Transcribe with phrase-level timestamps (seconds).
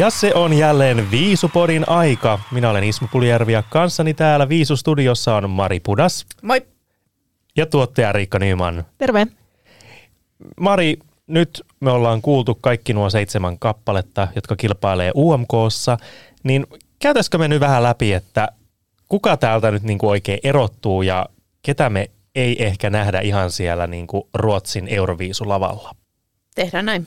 [0.00, 2.38] Ja se on jälleen Viisupodin aika.
[2.52, 6.66] Minä olen Ismo Puljärvi ja kanssani täällä Viisustudiossa on Mari Pudas Moi.
[7.56, 8.84] ja tuottaja Riikka Nyman.
[8.98, 9.26] Terve.
[10.60, 15.98] Mari, nyt me ollaan kuultu kaikki nuo seitsemän kappaletta, jotka kilpailee UMKssa,
[16.42, 16.66] niin
[16.98, 18.48] käytäisikö me nyt vähän läpi, että
[19.08, 21.26] kuka täältä nyt niin kuin oikein erottuu ja
[21.62, 25.94] ketä me ei ehkä nähdä ihan siellä niin kuin Ruotsin Euroviisulavalla?
[26.54, 27.06] Tehdään näin.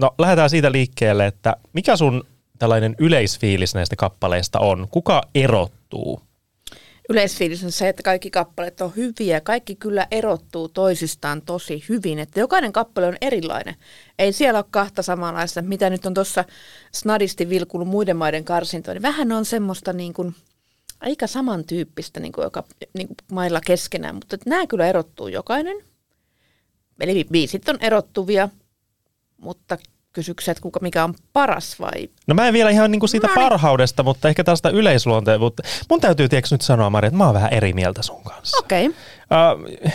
[0.00, 2.24] No lähdetään siitä liikkeelle, että mikä sun
[2.58, 4.88] tällainen yleisfiilis näistä kappaleista on?
[4.90, 6.20] Kuka erottuu?
[7.08, 9.40] Yleisfiilis on se, että kaikki kappaleet on hyviä.
[9.40, 12.18] Kaikki kyllä erottuu toisistaan tosi hyvin.
[12.18, 13.74] Että jokainen kappale on erilainen.
[14.18, 15.62] Ei siellä ole kahta samanlaista.
[15.62, 16.44] Mitä nyt on tuossa
[16.92, 20.34] snadisti vilkunut muiden maiden karsintoon, niin vähän on semmoista niin kuin,
[21.00, 24.14] aika samantyyppistä niin kuin joka, niin kuin mailla keskenään.
[24.14, 25.76] Mutta nämä kyllä erottuu jokainen.
[27.00, 28.48] Eli biisit on erottuvia,
[29.40, 29.78] mutta
[30.12, 33.42] kysykset, kuka mikä on paras vai No mä en vielä ihan niinku siitä No niin.
[33.42, 37.34] parhaudesta, mutta ehkä tästä yleisluonteen, mutta mun täytyy tiedätkö nyt sanoa, Mari, että mä oon
[37.34, 38.58] vähän eri mieltä sun kanssa.
[38.58, 38.86] Okei.
[38.86, 38.98] Okay.
[39.32, 39.92] Äh,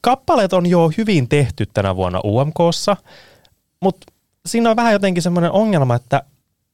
[0.00, 2.96] kappaleet on jo hyvin tehty tänä vuonna UMKssa,
[3.80, 4.12] mutta
[4.46, 6.22] siinä on vähän jotenkin semmoinen ongelma, että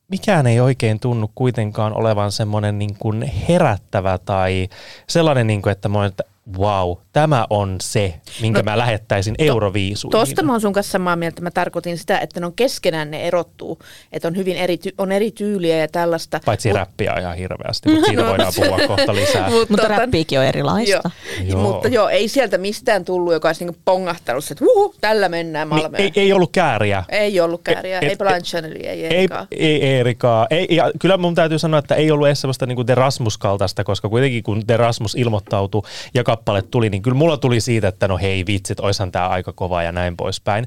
[0.09, 4.69] mikään ei oikein tunnu kuitenkaan olevan semmoinen niin kuin herättävä tai
[5.09, 6.25] sellainen, niin kuin, että mä että
[6.59, 10.11] wow, tämä on se, minkä no, mä lähettäisin Euroviisuihin.
[10.13, 11.43] Tuosta mä oon sun kanssa samaa mieltä.
[11.43, 13.79] Mä tarkoitin sitä, että ne on keskenään ne erottuu.
[14.13, 16.41] Että on hyvin eri, ty- on eri tyyliä ja tällaista.
[16.45, 19.51] Paitsi Mut- räppiä ihan hirveästi, mutta siitä voidaan puhua kohta lisää.
[19.51, 20.91] Mut Mutta tota- räppiikin on erilaista.
[20.91, 21.03] Joo.
[21.45, 21.63] Joo.
[21.63, 25.83] Mutta joo, ei sieltä mistään tullut, joka olisi niinku pongahtanut, että uhu, tällä mennään Niin,
[25.83, 26.03] Malmöön.
[26.03, 27.05] ei, ei ollut kääriä.
[27.09, 30.47] ei ollut kääriä, Et- ei et- Blind Channelia, ei Ei, Erikaa.
[30.51, 30.67] ei.
[30.71, 34.09] Ei, ja kyllä mun täytyy sanoa, että ei ollut edes sellaista niin The Rasmus-kaltaista, koska
[34.09, 35.83] kuitenkin kun The Rasmus ilmoittautui
[36.15, 39.53] ja kappale tuli, niin kyllä mulla tuli siitä, että no hei vitsit, oishan tämä aika
[39.53, 40.67] kova ja näin poispäin.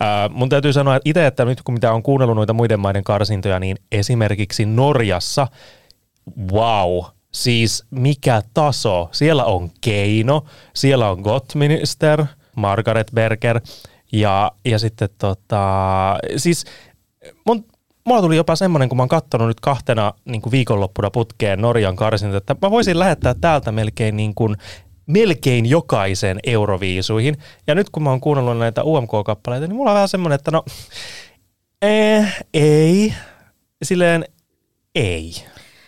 [0.00, 3.60] Ää, mun täytyy sanoa itse, että nyt kun mitä on kuunnellut noita muiden maiden karsintoja,
[3.60, 5.46] niin esimerkiksi Norjassa,
[6.52, 9.08] wow, siis mikä taso.
[9.12, 12.24] Siellä on Keino, siellä on Gottminister,
[12.56, 13.60] Margaret Berger
[14.12, 15.64] ja, ja sitten tota,
[16.36, 16.64] siis
[17.46, 17.64] mun,
[18.04, 21.96] mulla tuli jopa semmoinen, kun mä oon kattonut nyt kahtena niin kuin viikonloppuna putkeen Norjan
[21.96, 24.56] karsinta, että mä voisin lähettää täältä melkein niin kuin
[25.08, 27.36] melkein jokaisen Euroviisuihin.
[27.66, 30.64] Ja nyt kun mä oon kuunnellut näitä UMK-kappaleita, niin mulla on vähän semmoinen, että no,
[31.82, 33.14] eh, ei,
[33.82, 34.24] silleen
[34.94, 35.34] ei.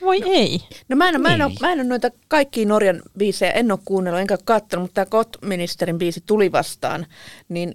[0.01, 0.61] Voi ei.
[0.89, 3.73] No mä en, ole- mä, en ole, mä en ole noita kaikkia Norjan biisejä, en
[3.73, 7.07] ole kuunnellut enkä katsonut, mutta tämä Kott-ministerin biisi tuli vastaan,
[7.49, 7.75] niin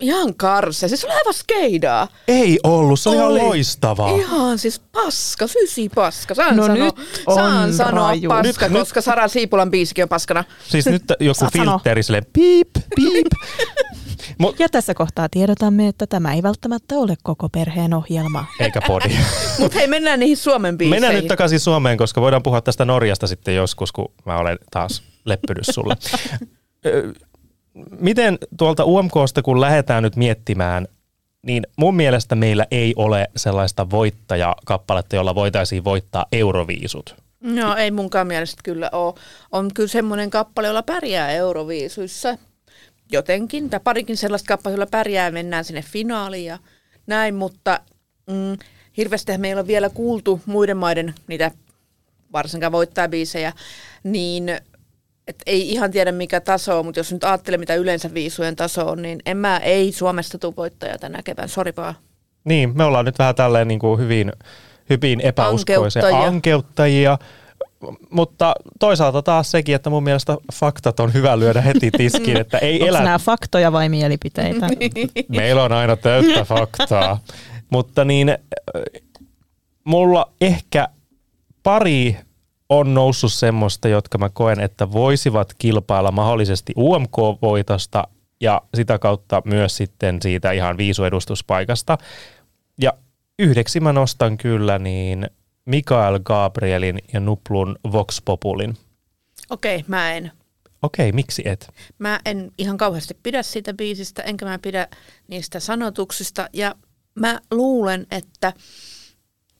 [0.00, 0.88] ihan karse.
[0.88, 2.08] Siis se oli aivan skeidaa.
[2.28, 3.36] Ei ollut, se oli, Oli.
[3.38, 4.10] ihan loistavaa.
[4.16, 6.34] Ihan siis paska, fysi paska.
[6.34, 6.94] Saan No sanoa, nyt
[7.26, 8.28] on saan sanoa raju.
[8.28, 10.44] paska, Nyt- koska Sara Siipulan biisikin on paskana.
[10.68, 11.72] Siis nyt joku Saat sanoa.
[11.74, 13.26] filtteri silleen piip, piip.
[14.38, 18.44] Mut, Ja tässä kohtaa tiedotamme, että tämä ei välttämättä ole koko perheen ohjelma.
[18.60, 19.08] eikä podi.
[19.58, 21.02] Mutta hei, mennään niihin Suomen biiseihin.
[21.02, 25.02] Mennään nyt takaisin Suomeen, koska voidaan puhua tästä Norjasta sitten joskus, kun mä olen taas
[25.24, 25.96] leppynyt sulle.
[27.98, 30.88] Miten tuolta UMKsta, kun lähdetään nyt miettimään,
[31.46, 37.16] niin mun mielestä meillä ei ole sellaista voittajakappaletta, jolla voitaisiin voittaa Euroviisut.
[37.40, 39.14] No ei munkaan mielestä kyllä ole.
[39.52, 42.38] On kyllä semmoinen kappale, jolla pärjää Euroviisuissa
[43.12, 43.70] jotenkin.
[43.70, 46.58] Tai parikin sellaista kappaletta, jolla pärjää mennään sinne finaaliin ja
[47.06, 47.80] näin, mutta
[48.30, 48.58] mm,
[48.96, 51.50] hirveästi meillä on vielä kuultu muiden maiden niitä
[52.32, 53.52] varsinkaan voittajabiisejä,
[54.04, 54.50] niin
[55.28, 58.86] et ei ihan tiedä mikä taso on, mutta jos nyt ajattelee mitä yleensä viisujen taso
[58.88, 61.94] on, niin en mä ei Suomesta tule voittajaa tänä kevään, sori vaan.
[62.44, 64.32] Niin, me ollaan nyt vähän tälleen niin kuin hyvin,
[64.90, 66.28] hyvin epäuskoisia Ankeuttajia.
[66.28, 67.18] ankeuttajia.
[68.10, 72.74] Mutta toisaalta taas sekin, että mun mielestä faktat on hyvä lyödä heti tiskiin, että ei
[72.74, 74.68] Onko elä nämä faktoja vai mielipiteitä?
[75.28, 77.18] Meillä on aina täyttä faktaa.
[77.70, 78.38] Mutta niin, äh,
[79.84, 80.88] mulla ehkä
[81.62, 82.16] pari
[82.78, 88.04] on noussut semmoista, jotka mä koen, että voisivat kilpailla mahdollisesti UMK-voitosta
[88.40, 91.98] ja sitä kautta myös sitten siitä ihan viisuedustuspaikasta.
[92.80, 92.92] Ja
[93.38, 95.30] yhdeksi mä nostan kyllä niin
[95.64, 98.76] Mikael Gabrielin ja Nuplun Vox Populin.
[99.50, 100.32] Okei, mä en.
[100.82, 101.74] Okei, miksi et?
[101.98, 104.88] Mä en ihan kauheasti pidä siitä biisistä, enkä mä pidä
[105.28, 106.48] niistä sanotuksista.
[106.52, 106.74] Ja
[107.14, 108.52] mä luulen, että...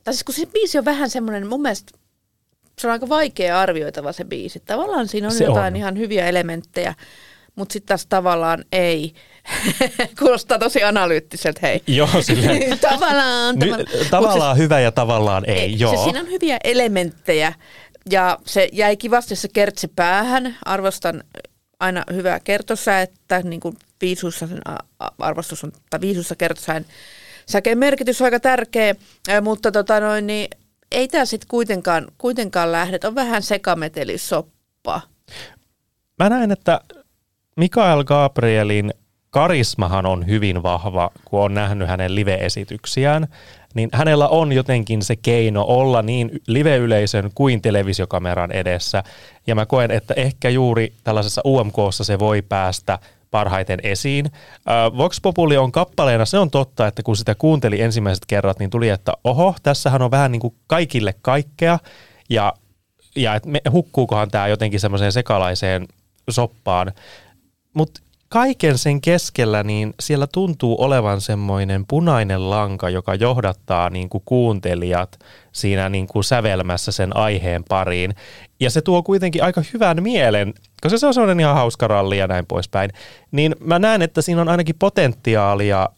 [0.05, 1.99] Tai siis kun se biisi on vähän semmoinen, mun mielestä
[2.79, 4.61] se on aika vaikea arvioitava se biisi.
[4.61, 5.77] Tavallaan siinä on Se se jotain on.
[5.77, 6.95] ihan hyviä elementtejä,
[7.57, 9.15] mutta sitten taas tavallaan ei.
[10.19, 11.83] Kuulostaa tosi analyyttiseltä, hei.
[11.97, 13.57] Joo, silleen, tavallaan.
[13.59, 14.11] Ny, tavallaan.
[14.11, 15.97] tavallaan hyvä ja tavallaan ei, Mut joo.
[15.97, 17.53] Se, siinä on hyviä elementtejä
[18.11, 20.57] ja se jäi kivasti se kertsi päähän.
[20.65, 21.25] Arvostan
[21.81, 24.61] aina hyvää kertosäettä, niin kuin viisuissa sen
[25.19, 26.87] arvostus on, tai viisuissa kertosäen
[27.49, 28.95] säkeen merkitys on aika tärkeä,
[29.43, 30.49] mutta tota noin, niin
[30.93, 32.99] ei tämä sitten kuitenkaan, kuitenkaan lähde.
[33.05, 35.01] On vähän sekametelisoppa.
[36.19, 36.81] Mä näen, että
[37.57, 38.95] Mikael Gabrielin
[39.31, 43.29] karismahan on hyvin vahva, kun on nähnyt hänen live-esityksiään,
[43.75, 49.05] niin hänellä on jotenkin se keino olla niin live-yleisön kuin televisiokameran edessä.
[49.47, 52.99] Ja mä koen, että ehkä juuri tällaisessa UMKssa se voi päästä
[53.35, 54.27] parhaiten esiin.
[54.27, 58.71] Äh, Vox Populi on kappaleena, se on totta, että kun sitä kuunteli ensimmäiset kerrat, niin
[58.71, 61.79] tuli, että oho, tässähän on vähän niin kuin kaikille kaikkea,
[62.31, 62.53] ja,
[63.17, 65.87] ja et me, hukkuukohan tämä jotenkin semmoiseen sekalaiseen
[66.31, 66.93] soppaan.
[67.75, 74.23] Mutta kaiken sen keskellä, niin siellä tuntuu olevan semmoinen punainen lanka, joka johdattaa niin kuin
[74.25, 75.19] kuuntelijat
[75.53, 78.15] siinä niin kuin sävelmässä sen aiheen pariin.
[78.61, 80.55] Ja se tuo kuitenkin aika hyvän mielen,
[80.85, 82.91] koska se on sellainen ihan hauska ralli ja näin poispäin.
[83.33, 85.89] Niin mä näen, että siinä on ainakin potentiaalia,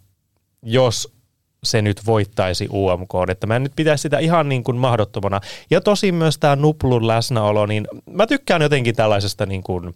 [0.63, 1.16] jos
[1.65, 5.41] se nyt voittaisi UMK, että mä en nyt pitäisi sitä ihan niin kuin mahdottomana.
[5.71, 9.95] Ja tosin myös tämä Nuplun läsnäolo, niin mä tykkään jotenkin tällaisesta niin kuin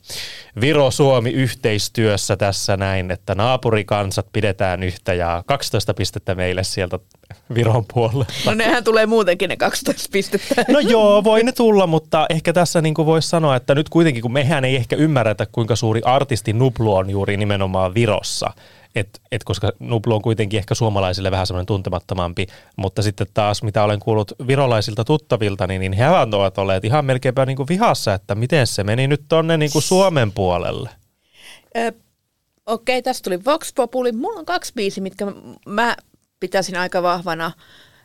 [0.60, 6.98] Viro-Suomi-yhteistyössä tässä näin, että naapurikansat pidetään yhtä ja 12 pistettä meille sieltä
[7.54, 8.26] Viron puolelle.
[8.46, 10.64] No nehän tulee muutenkin ne 12 pistettä.
[10.68, 14.22] No joo, voi ne tulla, mutta ehkä tässä niin kuin voisi sanoa, että nyt kuitenkin,
[14.22, 18.50] kun mehän ei ehkä ymmärretä, kuinka suuri artisti Nuplu on juuri nimenomaan Virossa,
[18.94, 22.46] et, et koska Nuplu on kuitenkin ehkä suomalaisille vähän semmoinen tuntemattomampi,
[22.76, 27.46] mutta sitten taas mitä olen kuullut virolaisilta tuttavilta, niin, niin he ovat olleet ihan melkeinpä
[27.46, 30.90] niin kuin vihassa, että miten se meni nyt tonne niin Suomen puolelle.
[31.76, 31.92] Ö,
[32.66, 34.12] Okei, tässä tuli Vox Populi.
[34.12, 35.26] Mulla on kaksi biisiä, mitkä
[35.66, 35.96] mä
[36.40, 37.52] pitäisin aika vahvana,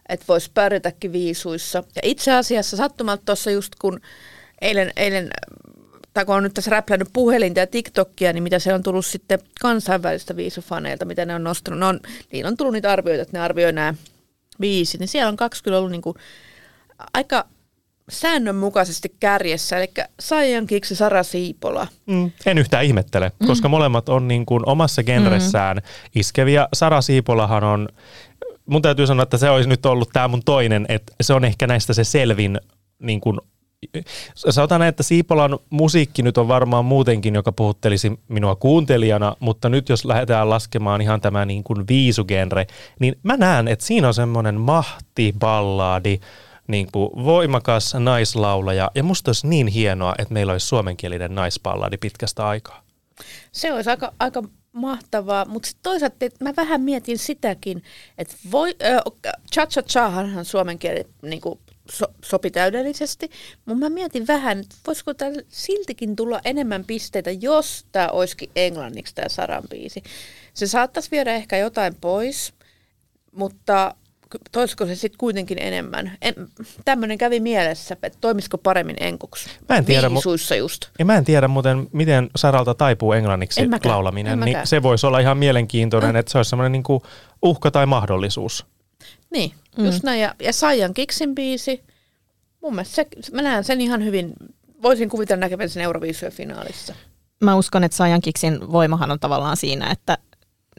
[0.09, 1.83] että voisi pärjätäkin viisuissa.
[1.95, 4.01] Ja itse asiassa sattumalta tuossa just kun
[4.61, 5.29] eilen, eilen
[6.15, 9.39] tai kun on nyt tässä räplännyt puhelinta ja TikTokia, niin mitä se on tullut sitten
[9.61, 11.79] kansainvälistä viisufaneilta, mitä ne on nostanut.
[11.79, 11.99] Ne on,
[12.31, 13.93] niillä on tullut niitä arvioita, että ne arvioi nämä
[14.59, 16.15] biisit, niin siellä on kaksi kyllä ollut niinku
[17.13, 17.45] aika
[18.09, 21.87] säännönmukaisesti kärjessä, eli Saijan Kiksi Sara Siipola.
[22.05, 25.81] Mm, en yhtään ihmettele, koska molemmat on niin kuin omassa genressään
[26.15, 26.67] iskeviä.
[26.73, 27.89] Sara Siipolahan on,
[28.65, 31.67] mun täytyy sanoa, että se olisi nyt ollut tämä mun toinen, että se on ehkä
[31.67, 32.59] näistä se selvin
[32.99, 33.39] niin kuin
[34.35, 39.89] Sanotaan näin, että Siipolan musiikki nyt on varmaan muutenkin, joka puhuttelisi minua kuuntelijana, mutta nyt
[39.89, 42.67] jos lähdetään laskemaan ihan tämä niin kuin viisugenre,
[42.99, 46.19] niin mä näen, että siinä on semmoinen mahti balladi,
[46.67, 52.47] niin kuin voimakas naislaulaja, ja musta olisi niin hienoa, että meillä olisi suomenkielinen naisballadi pitkästä
[52.47, 52.81] aikaa.
[53.51, 57.83] Se olisi aika, aika mahtavaa, mutta sitten toisaalta mä vähän mietin sitäkin,
[58.17, 61.59] että voi, äh, cha cha chahan suomen kieli niin kuin
[61.89, 63.29] so, sopi täydellisesti,
[63.65, 69.15] mutta mä mietin vähän, että voisiko täällä siltikin tulla enemmän pisteitä, jos tämä olisikin englanniksi
[69.15, 70.03] tämä Saran biisi.
[70.53, 72.53] Se saattaisi viedä ehkä jotain pois,
[73.31, 73.95] mutta
[74.51, 76.17] toisiko se sitten kuitenkin enemmän?
[76.21, 76.35] En,
[76.85, 79.49] tämmöinen kävi mielessä, että toimisiko paremmin enkuksi.
[79.69, 80.85] Mä en tiedä, mu- just.
[80.99, 84.67] Ja mä en tiedä muuten, miten Saralta taipuu englanniksi En mäkään, laulaminen, en niin mäkään.
[84.67, 87.01] se voisi olla ihan mielenkiintoinen, että se olisi semmoinen niin kuin
[87.41, 88.65] uhka tai mahdollisuus.
[89.35, 89.85] Niin, mm.
[89.85, 90.21] just näin.
[90.21, 91.83] Ja, ja Saijan Kiksin biisi,
[92.61, 94.33] mun mielestä se, mä näen sen ihan hyvin,
[94.81, 96.95] voisin kuvitella näkevän sen Euroviisujen finaalissa.
[97.41, 100.17] Mä uskon, että Saiyan Kiksin voimahan on tavallaan siinä, että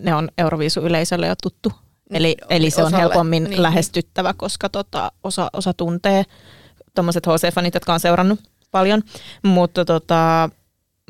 [0.00, 1.72] ne on Euroviisu-yleisölle jo tuttu.
[2.10, 3.50] Eli, Niin, eli se on osalle, helpommin niin.
[3.50, 3.62] niin.
[3.62, 6.25] lähestyttävä, koska tota, osa, osa tuntee
[6.94, 9.02] tuommoiset HC-fanit, jotka on seurannut paljon.
[9.42, 10.50] Mutta tota,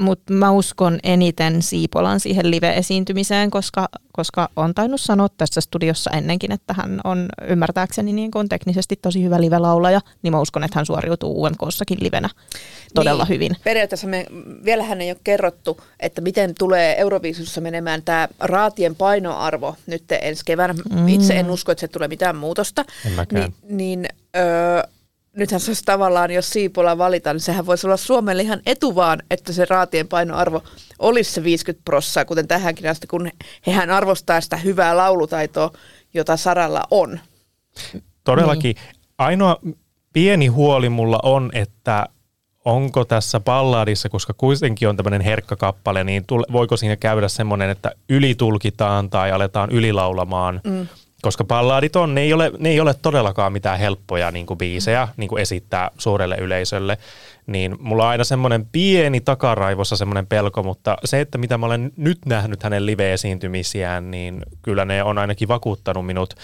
[0.00, 6.52] mut mä uskon eniten Siipolan siihen live-esiintymiseen, koska, koska on tainnut sanoa tässä studiossa ennenkin,
[6.52, 10.86] että hän on ymmärtääkseni niin kuin teknisesti tosi hyvä live-laulaja, niin mä uskon, että hän
[10.86, 12.30] suoriutuu UMKssakin livenä
[12.94, 13.56] todella niin, hyvin.
[13.64, 14.26] Periaatteessa me,
[14.64, 20.74] vielähän ei ole kerrottu, että miten tulee Euroviisussa menemään tämä raatien painoarvo nyt ensi keväänä.
[20.90, 21.08] Mm.
[21.08, 22.84] Itse en usko, että se tulee mitään muutosta.
[23.06, 23.52] En mäkään.
[23.62, 24.82] Niin, niin öö,
[25.36, 29.52] nythän se olisi tavallaan, jos Siipola valitaan, niin sehän voisi olla Suomelle ihan etuvaan, että
[29.52, 30.62] se raatien painoarvo
[30.98, 33.30] olisi se 50 prossaa, kuten tähänkin asti, kun
[33.66, 35.70] hehän arvostaa sitä hyvää laulutaitoa,
[36.14, 37.20] jota Saralla on.
[38.24, 38.76] Todellakin.
[38.76, 38.96] Niin.
[39.18, 39.56] Ainoa
[40.12, 42.06] pieni huoli mulla on, että
[42.64, 47.70] onko tässä balladissa, koska kuitenkin on tämmöinen herkkä kappale, niin tule, voiko siinä käydä semmoinen,
[47.70, 50.86] että ylitulkitaan tai aletaan ylilaulamaan, mm.
[51.26, 55.08] Koska balladit on, ne ei ole, ne ei ole todellakaan mitään helppoja niin kuin biisejä
[55.16, 56.98] niin kuin esittää suurelle yleisölle,
[57.46, 61.92] niin mulla on aina semmoinen pieni takaraivossa semmoinen pelko, mutta se, että mitä mä olen
[61.96, 66.34] nyt nähnyt hänen live-esiintymisiään, niin kyllä ne on ainakin vakuuttanut minut.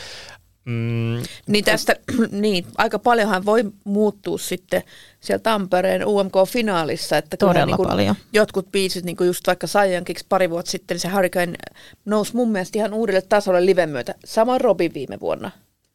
[0.65, 1.97] Mm, Niin tästä,
[2.31, 4.83] niin, aika paljonhan voi muuttua sitten
[5.21, 7.17] siellä Tampereen UMK-finaalissa.
[7.17, 8.17] Että Todella niin kuin paljon.
[8.33, 11.53] Jotkut biisit, niin kuin just vaikka Saijankiksi pari vuotta sitten, niin se Hurricane
[12.05, 14.15] nousi mun mielestä ihan uudelle tasolle liven myötä.
[14.25, 15.51] Samoin Robin viime vuonna.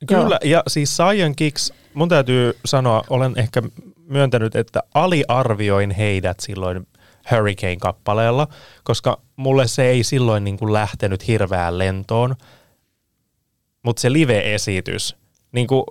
[0.08, 3.62] Kyllä, ja siis Saiyan Kicks, mun täytyy sanoa, olen ehkä
[4.08, 6.88] myöntänyt, että aliarvioin heidät silloin
[7.32, 8.48] Hurricane-kappaleella,
[8.84, 12.36] koska mulle se ei silloin niin kuin lähtenyt hirveään lentoon.
[13.84, 15.16] Mutta se live-esitys,
[15.52, 15.84] niin kuin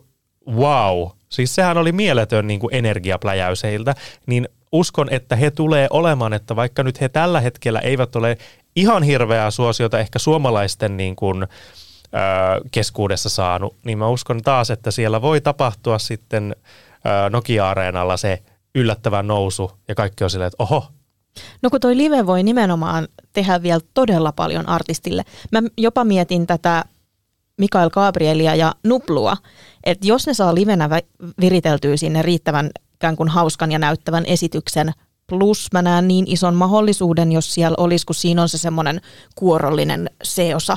[0.51, 3.95] wow, siis sehän oli mieletön niin kuin energiapläjäys heiltä,
[4.27, 8.39] niin uskon, että he tulee olemaan, että vaikka nyt he tällä hetkellä eivät ole
[8.77, 11.47] ihan hirveää suosiota ehkä suomalaisten niin kuin,
[12.71, 16.57] keskuudessa saanut, niin mä uskon taas, että siellä voi tapahtua sitten
[17.31, 18.43] Nokia-areenalla se
[18.75, 20.87] yllättävä nousu ja kaikki on silleen, että oho,
[21.63, 25.23] No kun toi live voi nimenomaan tehdä vielä todella paljon artistille.
[25.53, 26.85] Mä jopa mietin tätä
[27.59, 29.37] Mikael Gabrielia ja Nuplua,
[29.85, 30.89] että jos ne saa livenä
[31.41, 34.93] viriteltyä sinne riittävän ikään kuin hauskan ja näyttävän esityksen,
[35.27, 39.01] plus mä näen niin ison mahdollisuuden, jos siellä olisi, kun siinä on se semmoinen
[39.35, 40.77] kuorollinen seosa,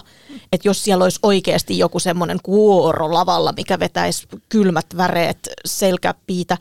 [0.51, 6.57] että jos siellä olisi oikeasti joku semmoinen kuoro lavalla, mikä vetäisi kylmät väreet selkäpiitä,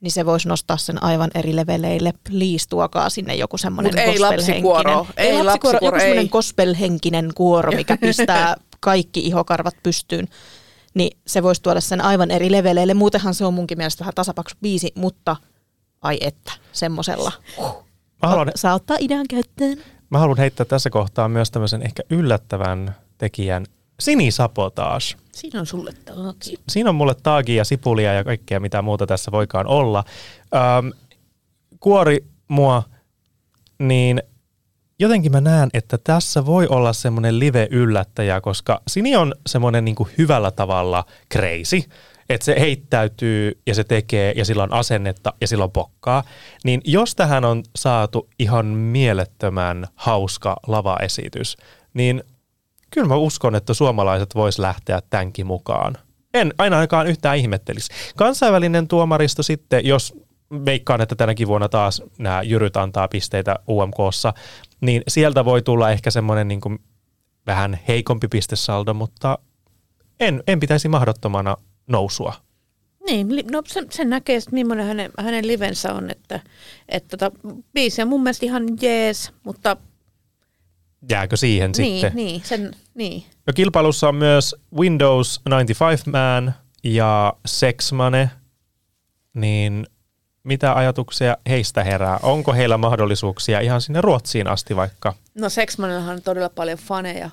[0.00, 2.12] niin se voisi nostaa sen aivan eri leveleille.
[2.28, 5.06] Please tuokaa sinne joku semmoinen Mut ei lapsikuoroa.
[5.16, 6.28] Ei, Ei lapsikuoro, joku lapsikuoro, semmoinen ei.
[6.28, 8.56] gospelhenkinen kuoro, mikä pistää
[8.86, 10.28] kaikki ihokarvat pystyyn.
[10.94, 12.94] Niin se voisi tuoda sen aivan eri leveleille.
[12.94, 15.36] Muutenhan se on munkin mielestä vähän tasapaksu biisi, mutta
[16.02, 17.32] ai että, semmosella.
[18.22, 19.78] mä haluan, Saa ottaa idean käyttöön.
[20.10, 23.66] mä haluan heittää tässä kohtaa myös tämmöisen ehkä yllättävän tekijän,
[24.00, 25.04] Sinisapotage.
[25.32, 26.56] Siinä on sulle taaki.
[26.68, 30.04] siinä on mulle taagia, sipulia ja kaikkea mitä muuta tässä voikaan olla.
[30.78, 30.92] Öm,
[31.80, 32.82] kuori mua,
[33.78, 34.22] niin
[34.98, 40.50] jotenkin mä näen, että tässä voi olla semmoinen live-yllättäjä, koska Sini on semmoinen niin hyvällä
[40.50, 41.82] tavalla crazy,
[42.28, 46.24] että se heittäytyy ja se tekee ja sillä on asennetta ja sillä on pokkaa,
[46.64, 51.56] niin jos tähän on saatu ihan mielettömän hauska lavaesitys,
[51.94, 52.22] niin
[52.90, 55.94] kyllä mä uskon, että suomalaiset vois lähteä tämänkin mukaan.
[56.34, 57.92] En aina ainakaan yhtään ihmettelisi.
[58.16, 64.34] Kansainvälinen tuomaristo sitten, jos veikkaan, että tänäkin vuonna taas nämä jyryt antaa pisteitä UMKssa,
[64.80, 66.78] niin sieltä voi tulla ehkä semmoinen niin kuin
[67.46, 69.38] vähän heikompi pistesaldo, mutta
[70.20, 72.34] en, en pitäisi mahdottomana nousua.
[73.06, 76.40] Niin, no sen, sen näkee, että millainen hänen, hänen livensä on, että,
[76.88, 77.38] että tota,
[77.72, 79.76] biisi on mun mielestä ihan jees, mutta
[81.10, 82.16] Jääkö siihen niin, sitten?
[82.16, 83.24] niin, sen, niin.
[83.46, 88.30] No kilpailussa on myös Windows 95 Man ja Sexmane,
[89.34, 89.86] niin
[90.46, 92.18] mitä ajatuksia heistä herää?
[92.22, 95.14] Onko heillä mahdollisuuksia ihan sinne Ruotsiin asti vaikka?
[95.34, 97.30] No Sexmanillahan on todella paljon faneja,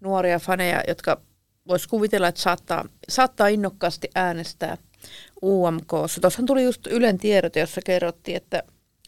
[0.00, 1.20] nuoria faneja, jotka
[1.68, 4.76] vois kuvitella, että saattaa, saattaa innokkaasti äänestää
[5.42, 6.20] UMKssa.
[6.20, 8.62] Tuossahan tuli just Ylen tiedote, jossa kerrottiin, että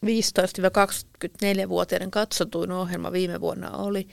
[0.05, 4.07] 15-24-vuotiaiden katsotuin ohjelma viime vuonna oli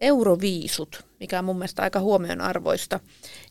[0.00, 3.00] Euroviisut, mikä on mun mielestä aika huomionarvoista.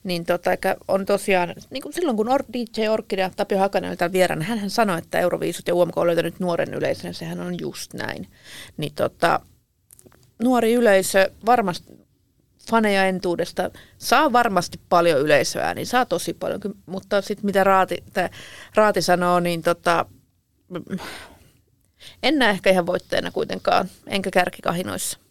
[0.03, 0.49] Niin tota,
[0.87, 4.97] on tosiaan, niin kuin silloin kun DJ Orkkidea Tapio Hakanen oli täällä vieraana, hän sanoi,
[4.97, 8.27] että Euroviisut ja UMK on löytänyt nuoren yleisön, sehän on just näin.
[8.77, 9.39] Niin tota,
[10.43, 12.05] nuori yleisö varmasti
[12.69, 18.29] faneja entuudesta saa varmasti paljon yleisöä, niin saa tosi paljon, mutta sitten mitä Raati, tää,
[18.75, 20.05] Raati sanoo, niin tota,
[20.69, 20.99] mm,
[22.23, 25.24] en näe ehkä ihan voitteena kuitenkaan, enkä kärkikahinoissa.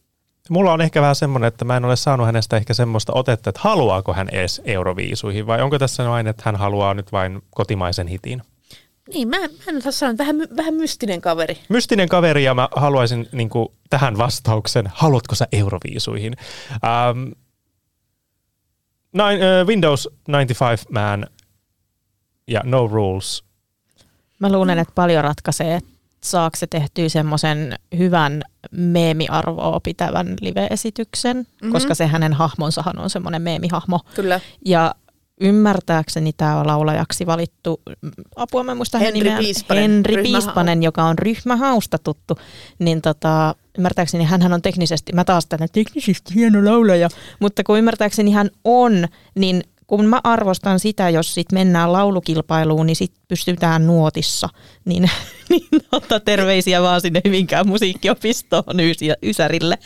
[0.50, 3.60] Mulla on ehkä vähän semmoinen, että mä en ole saanut hänestä ehkä semmoista otetta, että
[3.64, 8.42] haluaako hän edes Euroviisuihin vai onko tässä vain, että hän haluaa nyt vain kotimaisen hitin?
[9.14, 11.58] Niin, mä, mä en osaa sanoa, vähän, vähän mystinen kaveri.
[11.68, 16.36] Mystinen kaveri ja mä haluaisin niin kuin, tähän vastauksen, haluatko sä Euroviisuihin?
[16.72, 17.18] Ähm,
[19.12, 21.26] nine, uh, Windows 95 Man
[22.48, 23.44] ja No Rules.
[24.38, 25.90] Mä luulen, että paljon ratkaisee, että
[26.24, 31.46] saako se tehtyä semmoisen hyvän meemiarvoa pitävän live-esityksen, Mhm.
[31.46, 31.72] mm-hmm.
[31.72, 34.00] koska se hänen hahmonsahan on semmoinen meemihahmo.
[34.14, 34.40] Kyllä.
[34.66, 34.94] Ja
[35.40, 40.22] ymmärtääkseni tämä on laulajaksi valittu, mm, apua mä muista hänen Henri nimeään, Piispanen, Henri.
[40.22, 42.38] Piispanen, joka on ryhmähausta tuttu,
[42.78, 47.08] niin tota, ymmärtääkseni hän on teknisesti, mä taas tänne teknisesti hieno laulaja,
[47.40, 52.96] mutta kun ymmärtääkseni hän on, niin kun mä arvostan sitä, jos sit mennään laulukilpailuun, niin
[52.96, 54.48] sit pystytään nuotissa.
[54.84, 55.10] Niin,
[55.50, 59.78] niin ottaa terveisiä vaan sinne Hyvinkään musiikkiopistoon Ys- Ysärille.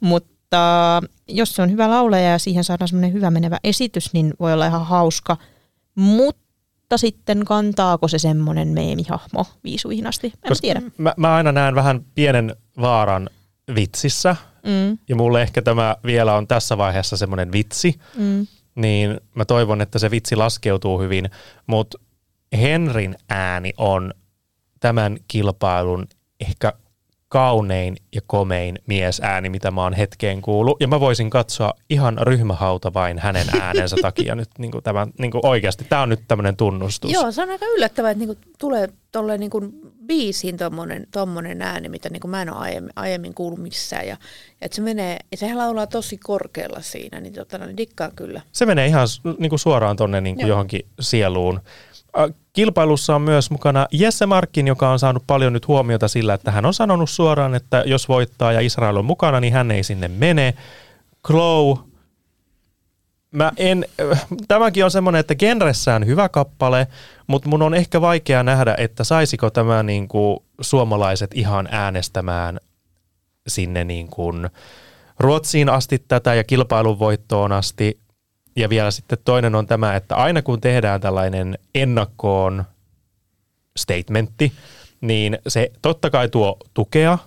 [0.00, 4.34] Mutta mutta jos se on hyvä laulaja ja siihen saadaan semmoinen hyvä menevä esitys, niin
[4.40, 5.36] voi olla ihan hauska.
[5.94, 10.26] Mutta sitten kantaako se semmoinen meemihahmo viisuihin asti?
[10.26, 10.82] En Koska tiedä.
[10.98, 13.30] Mä, mä aina näen vähän pienen vaaran
[13.74, 18.46] vitsissä, Mm, ja mulle ehkä tämä vielä on tässä vaiheessa semmoinen vitsi, mm.
[18.74, 21.30] Niin mä toivon, että se vitsi laskeutuu hyvin,
[21.66, 21.98] mutta
[22.56, 24.14] Henrin ääni on
[24.80, 26.06] tämän kilpailun
[26.40, 26.72] ehkä
[27.30, 30.80] kaunein ja komein miesääni, mitä mä oon hetkeen kuullut.
[30.80, 35.30] Ja mä voisin katsoa ihan ryhmähauta vain hänen äänensä takia nyt niin kuin tämän, niin
[35.30, 35.84] kuin oikeasti.
[35.88, 37.12] Tämä on nyt tämmöinen tunnustus.
[37.12, 39.60] Joo, se on aika yllättävää, että niinku tulee tolleen niinku
[40.06, 44.06] biisiin tommonen, tommonen ääni, mitä niinku mä en ole aiemmin, aiemmin kuullut missään.
[44.06, 44.16] Ja,
[44.62, 48.42] että se menee, ja sehän laulaa tosi korkealla siinä, niin, tota, niin dikkaan kyllä.
[48.52, 49.08] Se menee ihan
[49.38, 50.48] niin kuin suoraan tonne niin kuin Joo.
[50.48, 51.60] johonkin sieluun.
[52.18, 56.50] Äh, Kilpailussa on myös mukana Jesse Markkin, joka on saanut paljon nyt huomiota sillä, että
[56.50, 60.08] hän on sanonut suoraan, että jos voittaa ja Israel on mukana, niin hän ei sinne
[60.08, 60.54] mene.
[61.26, 61.78] Chloe,
[63.30, 66.86] mä en, äh, tämäkin on semmoinen, että genressään hyvä kappale,
[67.26, 72.60] mutta mun on ehkä vaikea nähdä, että saisiko tämä niin kuin suomalaiset ihan äänestämään
[73.48, 74.50] sinne niin kuin
[75.18, 78.00] Ruotsiin asti tätä ja kilpailun voittoon asti.
[78.56, 82.64] Ja vielä sitten toinen on tämä, että aina kun tehdään tällainen ennakkoon
[83.76, 84.52] statementti,
[85.00, 87.18] niin se totta kai tuo tukea,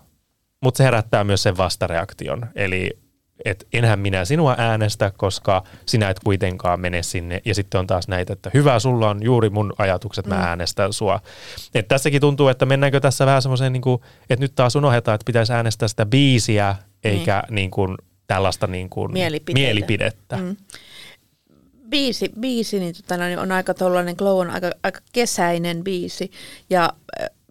[0.62, 2.46] mutta se herättää myös sen vastareaktion.
[2.56, 3.04] Eli
[3.46, 7.42] et enhän minä sinua äänestä, koska sinä et kuitenkaan mene sinne.
[7.46, 11.20] Ja sitten on taas näitä, että hyvä, sulla on juuri mun ajatukset, mä äänestän sua.
[11.76, 15.26] Et tässäkin tuntuu, että mennäänkö tässä vähän semmoiseen, niin kuin, että nyt taas unohdetaan, että
[15.26, 19.60] pitäisi äänestää sitä biisiä, eikä niin kuin, tällaista niin kuin Mielipiteitä.
[19.60, 20.38] mielipidettä.
[20.38, 20.56] Mm.
[21.94, 26.32] Biisi, biisi niin tota, noin, on aika tuollainen, Glow on aika, aika kesäinen biisi
[26.70, 26.94] ja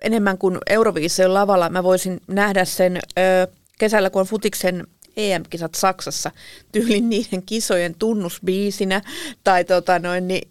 [0.01, 3.47] enemmän kuin Euroviisojen lavalla mä voisin nähdä sen ö,
[3.79, 6.31] kesällä, kun on futiksen EM-kisat Saksassa
[6.73, 9.03] tyylin niiden kisojen tunnusbiisinä
[9.45, 10.49] tai tota noin, niin,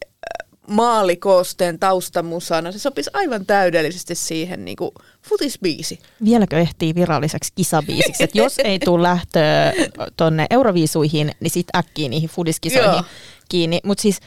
[0.67, 2.71] maalikoosteen taustamusana.
[2.71, 6.00] Se sopisi aivan täydellisesti siihen niin kuin futisbiisi.
[6.24, 8.24] Vieläkö ehtii viralliseksi kisabiisiksi?
[8.24, 9.74] Et jos ei tule lähtöä
[10.18, 13.03] tonne Euroviisuihin, niin sit äkkiä niihin fudiskisoihin Joo.
[13.51, 13.79] Kiinni.
[13.83, 14.20] Mutta siis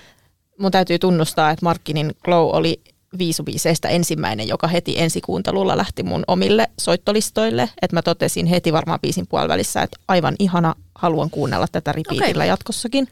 [0.58, 2.80] mun täytyy tunnustaa, että Markkinin Glow oli
[3.18, 7.62] viisubiiseistä ensimmäinen, joka heti ensikuuntelulla lähti mun omille soittolistoille.
[7.82, 12.48] Että mä totesin heti varmaan biisin puolivälissä, että aivan ihana, haluan kuunnella tätä repeatillä Okei.
[12.48, 13.08] jatkossakin.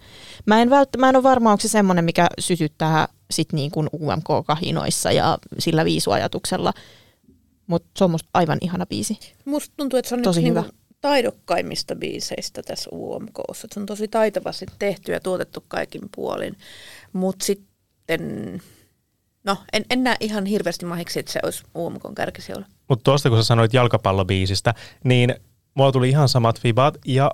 [0.46, 3.88] Mä en, välttä, mä en ole varma, onko se semmoinen, mikä sytyttää sit niin kuin
[3.92, 6.72] UMK-kahinoissa ja sillä viisuajatuksella.
[7.66, 9.18] Mutta se on musta aivan ihana biisi.
[9.44, 10.61] Musta tuntuu, että se on Tosi yksi hyvä.
[10.61, 13.69] niinku taidokkaimmista biiseistä tässä UMKssa.
[13.73, 16.57] Se on tosi taitavasti tehty ja tuotettu kaikin puolin.
[17.12, 18.62] Mutta sitten,
[19.45, 22.67] no en, en näe ihan hirveästi mahiksi, että se olisi UMKn kärkisijoilla.
[22.88, 25.35] Mutta tuosta kun sä sanoit jalkapallobiisistä, niin
[25.75, 27.31] mulla tuli ihan samat fibat ja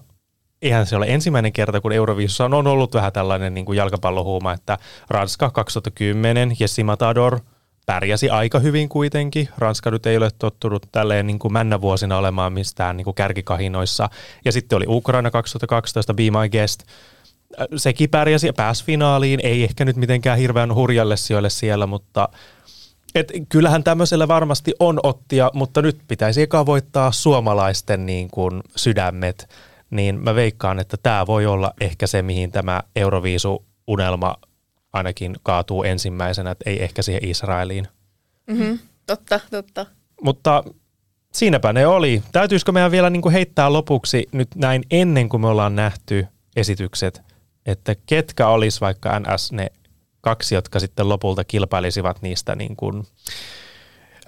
[0.63, 4.79] eihän se ole ensimmäinen kerta, kun Euroviisussa on ollut vähän tällainen niin kuin jalkapallohuuma, että
[5.11, 7.41] Ranska 2010, Jessi Matador
[7.89, 9.49] pärjäsi aika hyvin kuitenkin.
[9.59, 14.09] Ranska nyt ei ole tottunut tälleen niin kuin männävuosina olemaan mistään niin kuin kärkikahinoissa.
[14.45, 16.83] Ja sitten oli Ukraina 2012, Be My Guest.
[17.77, 22.29] Sekin pärjäsi ja pääsi finaaliin, ei ehkä nyt mitenkään hirveän hurjalle sijoille siellä, mutta
[23.15, 29.49] et kyllähän tämmöisellä varmasti on ottia, mutta nyt pitäisi eka voittaa suomalaisten niin kuin sydämet,
[29.91, 34.35] niin mä veikkaan, että tämä voi olla ehkä se, mihin tämä Euroviisu-unelma
[34.93, 37.89] ainakin kaatuu ensimmäisenä, että ei ehkä siihen Israeliin.
[38.51, 38.79] Mm-hmm.
[39.07, 39.87] Totta, totta.
[40.23, 40.65] Mutta
[41.33, 42.23] siinäpä ne oli.
[42.33, 47.23] Täytyisikö meidän vielä niin kuin heittää lopuksi nyt näin ennen kuin me ollaan nähty esitykset,
[47.67, 49.67] että ketkä olisi vaikka NS ne
[50.21, 53.07] kaksi, jotka sitten lopulta kilpailisivat niistä niin kuin,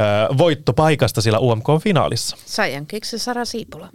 [0.01, 2.37] ö, voittopaikasta sillä UMK-finaalissa?
[2.47, 3.89] Saijan keksi Sara Siipola.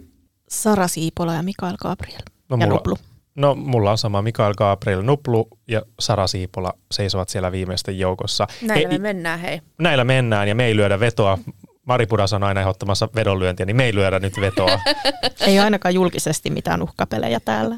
[0.48, 2.20] Sara Siipola ja Mikael Gabriel.
[2.48, 2.98] No, ja mulla- Nuplu.
[3.36, 4.22] No mulla on sama.
[4.22, 8.46] Mikael Gabriel Nuplu ja Sara Siipola seisovat siellä viimeisten joukossa.
[8.62, 9.60] Näillä He- me mennään, hei.
[9.78, 11.38] näillä mennään ja me ei lyödä vetoa.
[11.84, 14.80] Mari Pudas on aina ehdottamassa vedonlyöntiä, niin me ei lyödä nyt vetoa.
[15.46, 17.76] Ei ainakaan julkisesti mitään uhkapelejä täällä.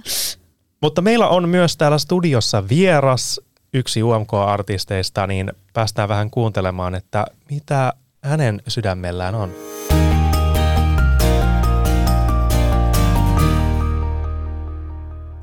[0.83, 3.41] Mutta meillä on myös täällä studiossa vieras,
[3.75, 7.93] yksi UMK-artisteista, niin päästään vähän kuuntelemaan, että mitä
[8.23, 9.53] hänen sydämellään on.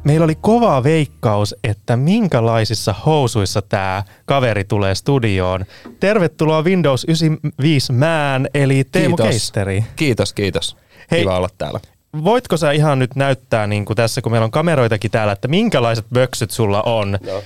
[0.05, 5.65] Meillä oli kova veikkaus, että minkälaisissa housuissa tämä kaveri tulee studioon.
[5.99, 9.31] Tervetuloa Windows 95 Mään, eli Teemu Kiitos.
[9.31, 9.85] Keisteri.
[9.95, 10.77] Kiitos, kiitos.
[11.11, 11.21] Hei.
[11.21, 11.79] Kiva olla täällä.
[12.23, 16.05] Voitko sä ihan nyt näyttää niin kuin tässä, kun meillä on kameroitakin täällä, että minkälaiset
[16.13, 17.11] böksyt sulla on?
[17.11, 17.43] No.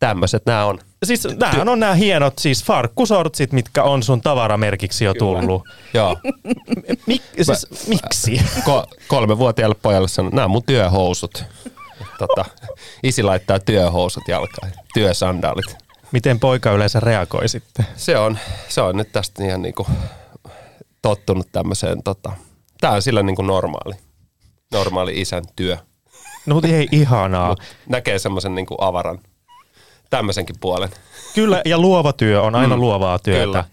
[0.00, 0.78] Tämmöiset nämä on.
[1.04, 5.62] Siis näähän on nämä hienot siis farkkusortsit, mitkä on sun tavaramerkiksi jo tullut.
[5.94, 6.16] Joo.
[7.06, 8.42] Mik, siis, miksi?
[8.68, 11.44] Ko- kolmevuotiaalle pojalle sanon, nämä on mun työhousut.
[12.18, 12.44] Tota,
[13.02, 15.76] isi laittaa työhousut jalkaan, työsandaalit.
[16.12, 17.86] Miten poika yleensä reagoi sitten?
[17.96, 19.86] Se on, se on nyt tästä ihan niinku
[21.02, 22.32] tottunut tämmöiseen, tota,
[22.80, 23.94] tää on sillä niinku normaali,
[24.72, 25.76] normaali isän työ.
[26.46, 27.48] No mutta ei ihanaa.
[27.48, 29.18] Mut näkee semmoisen niinku avaran,
[30.10, 30.88] tämmöisenkin puolen.
[31.34, 33.44] Kyllä, ja luova työ on aina mm, luovaa työtä.
[33.44, 33.64] kyllä.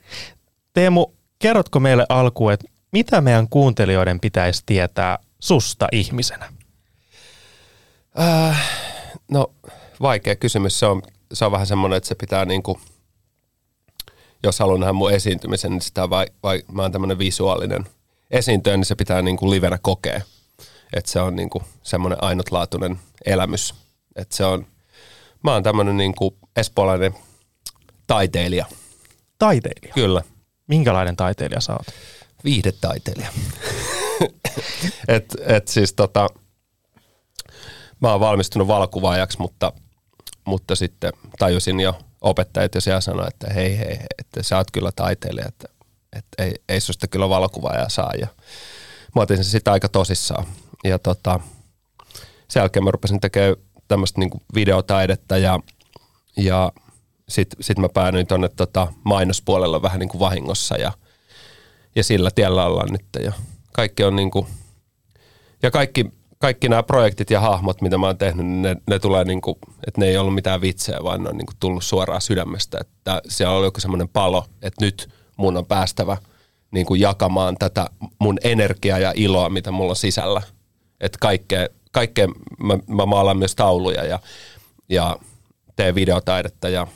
[0.74, 1.06] Teemu,
[1.40, 6.54] kerrotko meille alkuun, että mitä meidän kuuntelijoiden pitäisi tietää susta ihmisenä?
[8.20, 8.70] Äh,
[9.32, 9.52] no,
[10.02, 10.80] vaikea kysymys.
[10.80, 11.02] Se on,
[11.34, 12.80] se on vähän semmoinen, että se pitää niinku,
[14.44, 17.86] jos haluan nähdä mun esiintymisen, niin sitä vai, vai mä oon tämmöinen visuaalinen
[18.32, 20.22] esiintyjä, niin se pitää niinku livenä kokea.
[20.94, 23.76] Että se on niinku semmoinen ainutlaatuinen elämys.
[24.16, 24.68] Että se on,
[25.48, 27.14] mä oon tämmöinen niinku espoolainen
[28.08, 28.66] taiteilija.
[29.40, 29.94] Taiteilija.
[29.94, 30.22] Kyllä,
[30.68, 31.88] Minkälainen taiteilija sä oot?
[32.44, 33.30] viihdetaiteilija.
[35.08, 36.28] et, et siis tota,
[38.00, 39.74] mä oon valmistunut valokuvaajaksi, mutta,
[40.46, 44.72] mutta sitten tajusin jo opettajat jo siellä sanoa, että hei hei, hei että sä oot
[44.72, 45.68] kyllä taiteilija, että,
[46.14, 48.12] että ei, ei susta kyllä valokuvaajaa saa.
[48.20, 48.28] Ja
[49.16, 50.46] mä otin sen sitten aika tosissaan.
[50.84, 51.40] Ja tota,
[52.48, 53.56] sen jälkeen mä rupesin tekemään
[53.88, 55.60] tämmöistä niinku videotaidetta ja,
[56.38, 56.72] ja
[57.30, 60.92] sitten sit mä päädyin tuonne tota mainospuolella vähän niin kuin vahingossa ja,
[61.96, 63.06] ja sillä tiellä ollaan nyt.
[63.24, 63.32] Ja
[63.74, 64.48] kaikki on niin kuin,
[65.64, 66.06] ja kaikki,
[66.40, 69.56] kaikki nämä projektit ja hahmot, mitä mä oon tehnyt, niin ne, ne tulee niin kuin,
[69.88, 72.78] että ne ei ollut mitään vitsejä, vaan ne on niin kuin tullut suoraan sydämestä.
[72.82, 76.18] Että siellä oli joku semmoinen palo, että nyt mun on päästävä
[76.72, 80.42] niin kuin jakamaan tätä mun energiaa ja iloa, mitä mulla on sisällä.
[81.02, 81.68] Että kaikkea,
[81.98, 82.28] kaikkea
[82.64, 84.20] mä, mä maalaan myös tauluja ja,
[84.90, 85.18] ja
[85.76, 86.88] teen videotaidetta ja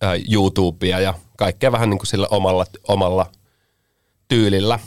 [0.00, 3.26] ää, YouTubea ja kaikkea vähän niin kuin sillä omalla, omalla
[4.28, 4.78] tyylillä.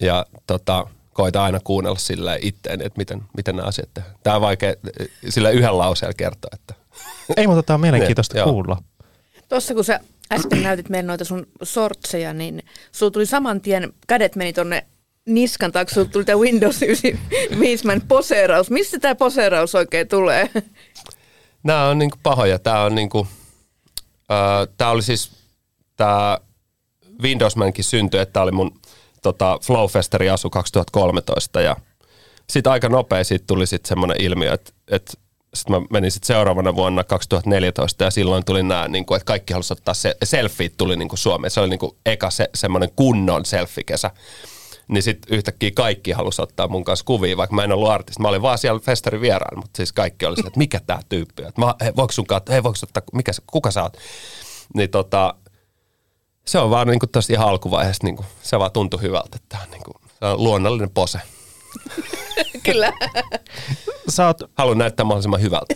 [0.00, 4.16] Ja tota, koita aina kuunnella sillä itteen, että miten, miten nämä asiat tehdään.
[4.22, 4.74] Tämä on vaikea
[5.28, 6.74] sillä yhden lauseella kertoa, että
[7.36, 8.46] Ei, mutta tämä on mielenkiintoista Joo.
[8.46, 8.82] kuulla.
[9.48, 10.00] Tuossa kun sä
[10.32, 14.86] äsken näytit meille noita sun sortseja, niin sulla tuli saman tien, kädet meni tonne
[15.26, 18.70] niskan taakse, sulla tuli tämä Windows 95 poseeraus.
[18.70, 20.50] Mistä tämä poseeraus oikein tulee?
[21.62, 22.58] Nämä on niinku pahoja.
[22.58, 23.26] Tämä on niinku,
[24.30, 25.30] äh, tää oli siis,
[25.96, 26.38] tämä
[27.22, 28.80] Windowsmankin syntyi, että tämä oli mun
[29.22, 31.76] tota, Flowfesteri asu 2013 ja
[32.50, 35.12] sitten aika nopea siitä tuli sitten semmoinen ilmiö, että, että
[35.54, 39.52] sitten mä menin sitten seuraavana vuonna 2014 ja silloin tuli nämä, niin kuin, että kaikki
[39.52, 41.50] halusivat ottaa se, selfieet tuli niin kuin Suomeen.
[41.50, 44.10] Se oli niin kuin eka se, semmoinen kunnon selfie-kesä.
[44.88, 48.22] Niin sitten yhtäkkiä kaikki halusi ottaa mun kanssa kuvia, vaikka mä en ollut artisti.
[48.22, 51.42] Mä olin vaan siellä festarin vieraan, mutta siis kaikki oli sillä, että mikä tää tyyppi
[51.42, 51.48] on.
[51.48, 53.96] Että mä, hei, voiko sun kanssa, hei, voiko ottaa, mikä, sä- kuka sä oot?
[54.74, 55.34] Niin tota,
[56.46, 59.92] se on vaan niinku tosta ihan alkuvaiheessa, niinku, se vaan tuntui hyvältä, että on, niinku,
[60.18, 61.18] se on luonnollinen pose.
[62.62, 62.92] Kyllä.
[64.08, 65.74] Sä oot, Haluan näyttää mahdollisimman hyvältä.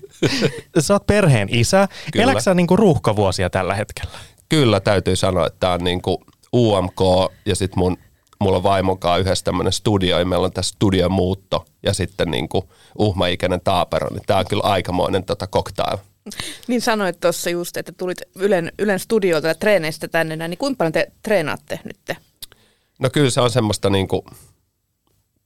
[0.78, 1.88] sä oot perheen isä.
[2.12, 2.22] Kyllä.
[2.24, 4.18] Eläksä sä niinku ruuhkavuosia tällä hetkellä?
[4.48, 6.24] Kyllä täytyy sanoa, että tämä on niinku
[6.56, 7.00] UMK
[7.46, 7.96] ja sitten mun,
[8.40, 12.70] mulla on vaimon kanssa yhdessä tämmöinen studio ja meillä on tässä studiomuutto ja sitten niinku
[12.98, 15.98] uhmaikäinen taapero, niin tämä on kyllä aikamoinen tota cocktail.
[16.66, 20.78] Niin sanoit tuossa just, että tulit Ylen, Ylen studiolta ja treeneistä tänne näin, niin kuinka
[20.78, 22.18] paljon te treenaatte nyt?
[22.98, 24.24] No kyllä se on semmoista niinku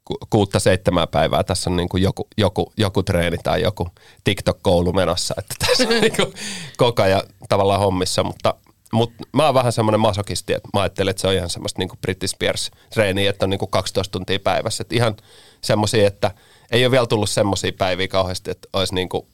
[0.05, 1.45] ku- kuutta seitsemää päivää.
[1.45, 3.89] Tässä on niinku joku, joku, joku treeni tai joku
[4.25, 5.35] TikTok-koulu menossa.
[5.39, 6.33] Että tässä on niinku
[6.77, 8.55] koko ajan tavallaan hommissa, mutta,
[8.93, 11.97] mutta mä oon vähän semmoinen masokisti, että mä ajattelen, että se on ihan semmoista niinku
[12.01, 14.83] Britney Spears-treeniä, että on niinku 12 tuntia päivässä.
[14.83, 15.17] Että ihan
[15.63, 16.31] semmoisia, että
[16.71, 19.29] ei ole vielä tullut semmoisia päiviä kauheasti, että olisi niinku,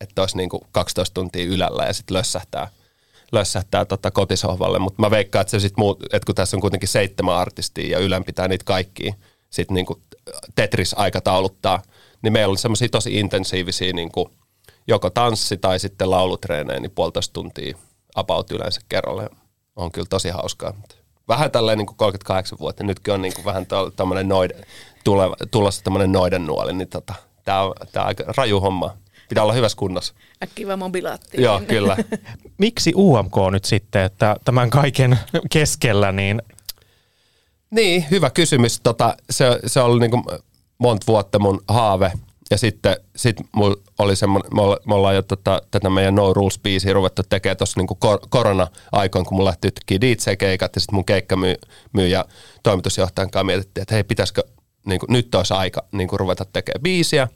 [0.00, 2.68] että olisi niinku 12 tuntia ylällä ja sitten lössähtää
[3.32, 6.88] lössähtää tota kotisohvalle, mutta mä veikkaan, että se sit muut, että kun tässä on kuitenkin
[6.88, 9.14] seitsemän artistia ja Ylän pitää niitä kaikkia
[9.50, 10.02] sit niinku
[10.54, 11.82] Tetris-aikatauluttaa,
[12.22, 14.30] niin meillä on semmoisia tosi intensiivisiä niinku
[14.88, 17.76] joko tanssi tai sitten laulutreenejä, niin puolitoista tuntia
[18.16, 19.28] about yleensä kerralla.
[19.76, 20.72] On kyllä tosi hauskaa.
[20.72, 20.94] mutta
[21.28, 24.66] Vähän tälleen niin 38 vuotta, nytkin on niin kuin vähän tämmöinen noiden,
[25.04, 28.96] tuleva, tulossa tämmöinen noiden nuoli, niin tota, tää on, tää on aika raju homma.
[29.28, 30.14] Pitää olla hyvässä kunnossa.
[30.42, 31.42] Äkkiä vaan mobilaattiin.
[31.42, 31.96] Joo, kyllä.
[32.58, 35.18] Miksi UMK nyt sitten, että tämän kaiken
[35.50, 36.42] keskellä, niin
[37.70, 38.80] Niin, hyvä kysymys.
[38.80, 40.22] Tota, se, se oli niinku
[40.78, 42.12] monta vuotta mun haave.
[42.50, 43.36] Ja sitten sit
[43.98, 47.80] oli semmoinen, me, olla- me ollaan jo tota, tätä meidän No Rules-biisiä ruvettu tekemään tuossa
[47.80, 52.24] niinku kor- korona-aikoina, kun mulla lähti yhtäkkiä DJ-keikat ja sitten mun keikkamyyjä
[52.62, 54.42] toimitusjohtajan kanssa mietittiin, että hei, pitäisikö,
[54.86, 57.28] niinku, nyt olisi aika niinku, ruveta tekemään biisiä.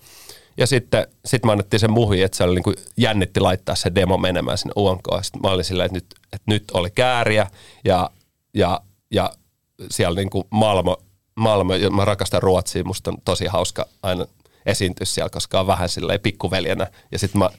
[0.56, 4.18] Ja sitten sit me annettiin sen muhi, että se oli niinku jännitti laittaa se demo
[4.18, 5.04] menemään sinne UMK.
[5.22, 7.46] Sitten mä olin silleen, että nyt, että nyt oli kääriä
[7.84, 8.10] ja,
[8.54, 9.30] ja, ja
[9.90, 10.96] siellä niinku Malmo,
[11.34, 14.26] Malmo, mä rakastan Ruotsia, musta on tosi hauska aina
[14.66, 16.86] esiintyä siellä, koska on vähän silleen pikkuveljenä.
[17.12, 17.50] Ja sitten mä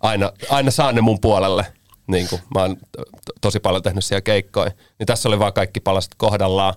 [0.00, 1.66] aina, aina saan ne mun puolelle.
[2.06, 4.70] Niin kuin, mä oon to- tosi paljon tehnyt siellä keikkoja.
[4.98, 6.74] Niin tässä oli vaan kaikki palaset kohdallaan.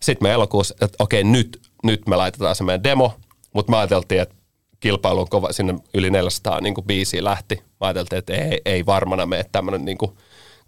[0.00, 3.14] Sitten me elokuussa, että okei, nyt, nyt me laitetaan se meidän demo.
[3.52, 4.34] Mutta me ajateltiin, että
[4.80, 7.56] kilpailu on kova, sinne yli 400 niin biisiä lähti.
[7.56, 10.16] Mä ajateltiin, että ei, ei varmana mene tämmöinen, niin kuin,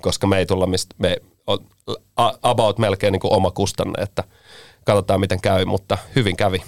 [0.02, 1.58] koska me ei tulla mistä, me on
[2.42, 4.24] about melkein niin kuin oma kustanne, että
[4.84, 6.62] katsotaan miten käy, mutta hyvin kävi.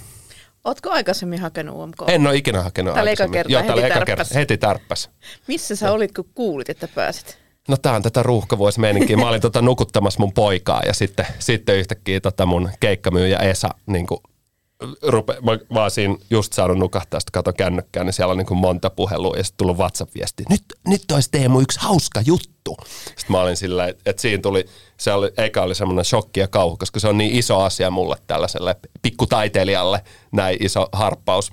[0.65, 1.95] Ootko aikaisemmin hakenut UMK?
[2.07, 3.33] En ole ikinä hakenut eka aikaisemmin.
[3.33, 4.05] kerta, Joo, heti eka tärppäs.
[4.05, 5.09] kerta, heti tärppäs.
[5.47, 7.37] Missä sä olit, kun kuulit, että pääsit?
[7.67, 9.17] No tää on tätä ruuhkavuosimeininkiä.
[9.17, 14.07] Mä olin tota nukuttamassa mun poikaa ja sitten, sitten yhtäkkiä tota mun keikkamyyjä Esa niin
[15.01, 18.45] rupe, mä, mä oon siinä just saanut nukahtaa, sitten katon kännykkään, niin siellä on niin
[18.45, 20.43] kuin monta puhelua ja sitten tullut WhatsApp-viesti.
[20.49, 22.77] Nyt, nyt olisi Teemu yksi hauska juttu.
[23.05, 24.65] Sitten mä olin sillä, että, että siinä tuli,
[24.97, 28.15] se oli, eka oli semmoinen shokki ja kauhu, koska se on niin iso asia mulle
[28.27, 31.51] tällaiselle pikkutaiteilijalle, näin iso harppaus.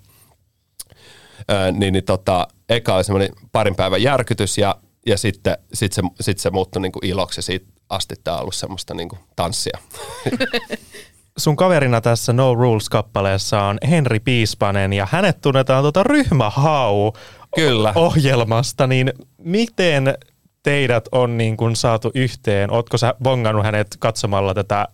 [1.51, 6.03] Öö, niin, niin tota, eka oli semmoinen parin päivän järkytys ja, ja sitten sit se,
[6.21, 9.79] sit se muuttui niin kuin iloksi siitä asti tämä on ollut semmoista niin kuin tanssia.
[11.39, 17.13] Sun kaverina tässä No Rules-kappaleessa on Henri Piispanen ja hänet tunnetaan tuota ryhmähau
[17.57, 17.93] Kyllä.
[17.95, 20.15] ohjelmasta, niin miten
[20.63, 22.73] teidät on niin kuin saatu yhteen?
[22.73, 24.89] Ootko sä bongannut hänet katsomalla tätä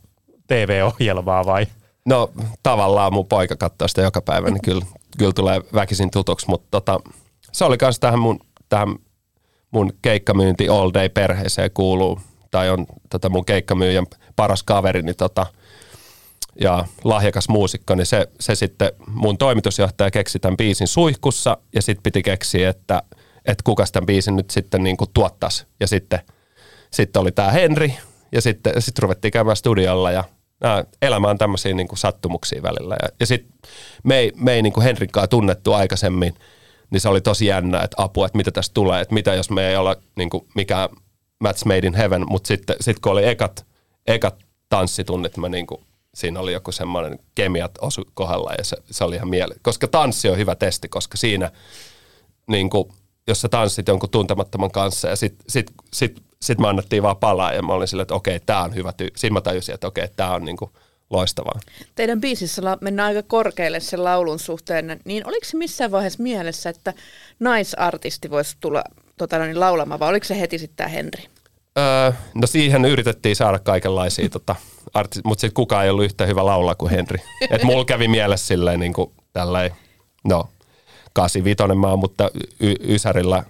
[0.46, 1.66] TV-ohjelmaa vai?
[2.06, 2.30] No
[2.62, 4.84] tavallaan mun poika katsoo sitä joka päivä, niin kyllä,
[5.18, 7.00] kyllä tulee väkisin tutuksi, mutta tota,
[7.52, 8.96] se oli myös tähän mun, tähän
[9.70, 12.20] mun keikkamyynti all day perheeseen kuuluu,
[12.50, 15.46] tai on tota mun keikkamyyjän paras kaveri, niin tota,
[16.60, 22.02] ja lahjakas muusikko, niin se, se sitten mun toimitusjohtaja keksi tämän biisin suihkussa ja sitten
[22.02, 23.02] piti keksiä, että,
[23.44, 25.66] että kuka tämän biisin nyt sitten niin kuin tuottaisi.
[25.80, 26.20] Ja sitten,
[26.90, 27.94] sitten oli tämä Henri
[28.32, 30.24] ja sitten sit ruvettiin käymään studiolla ja
[30.60, 32.96] nää, elämä on tämmöisiä niin kuin sattumuksia välillä.
[33.02, 33.52] Ja, ja sitten
[34.04, 36.34] me ei, me ei niin kuin Henrikkaa tunnettu aikaisemmin,
[36.90, 39.68] niin se oli tosi jännä, että apua, että mitä tästä tulee, että mitä jos me
[39.68, 40.88] ei olla niin kuin mikään
[41.40, 43.66] match made in heaven, mutta sitten sit kun oli ekat,
[44.06, 45.80] ekat tanssitunnit, mä niin kuin,
[46.18, 49.54] siinä oli joku semmoinen kemiat osu kohdalla ja se, se oli ihan miele.
[49.62, 51.50] Koska tanssi on hyvä testi, koska siinä
[52.46, 52.88] niin kuin,
[53.26, 57.52] jos sä tanssit jonkun tuntemattoman kanssa ja sit, sit, sit, sit me annettiin vaan palaa
[57.52, 59.08] ja mä olin silleen, että okei, tää on hyvä tyy.
[59.16, 60.70] Siinä mä tajusin, että okei, tää on niin kuin
[61.10, 61.60] loistavaa.
[61.94, 66.94] Teidän biisissä mennään aika korkealle sen laulun suhteen, niin oliko se missään vaiheessa mielessä, että
[67.40, 68.84] naisartisti voisi tulla
[69.18, 71.28] tota, niin laulamaan, vai oliko se heti sitten tämä Henri?
[71.78, 74.56] Öö, no siihen yritettiin saada kaikenlaisia, tota,
[74.94, 77.18] arti- mutta sitten kukaan ei ollut yhtä hyvä laulaa kuin Henri.
[77.50, 79.70] Et mulla kävi mielessä silleen niin kuin tälleen,
[80.24, 80.48] no
[81.12, 83.42] 85 mä oon, mutta y- Ysärillä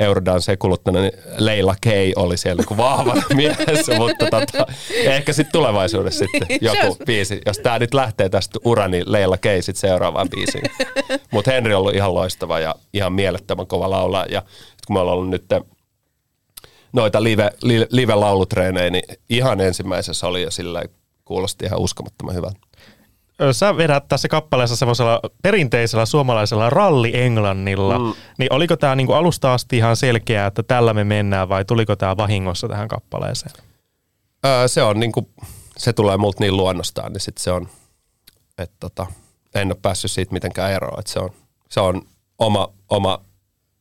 [0.00, 6.24] Eurodance kuluttanut, niin Leila Kay oli siellä niin vahvana mielessä, mutta tota, ehkä sitten tulevaisuudessa
[6.24, 7.40] sitten joku biisi.
[7.46, 10.64] Jos tämä nyt lähtee tästä ura, niin Leila Kay sitten seuraavaan biisiin.
[11.32, 14.26] Mutta Henri on ollut ihan loistava ja ihan mielettömän kova laulaa.
[14.30, 14.42] Ja
[14.86, 15.44] kun me ollaan ollut nyt
[16.92, 20.82] noita live, li, live-laulutreenejä, niin ihan ensimmäisessä oli jo sillä
[21.24, 22.58] kuulosti ihan uskomattoman hyvältä.
[23.52, 28.14] Sä vedät tässä kappaleessa semmoisella perinteisellä suomalaisella ralli-englannilla, mm.
[28.38, 32.16] niin oliko tämä niinku alusta asti ihan selkeää, että tällä me mennään vai tuliko tämä
[32.16, 33.52] vahingossa tähän kappaleeseen?
[34.46, 35.28] Öö, se on niinku,
[35.76, 37.68] se tulee multa niin luonnostaan, niin sit se on,
[38.58, 39.06] että tota,
[39.54, 41.30] en ole päässyt siitä mitenkään eroon, että se on,
[41.68, 42.02] se on
[42.38, 43.20] oma, oma,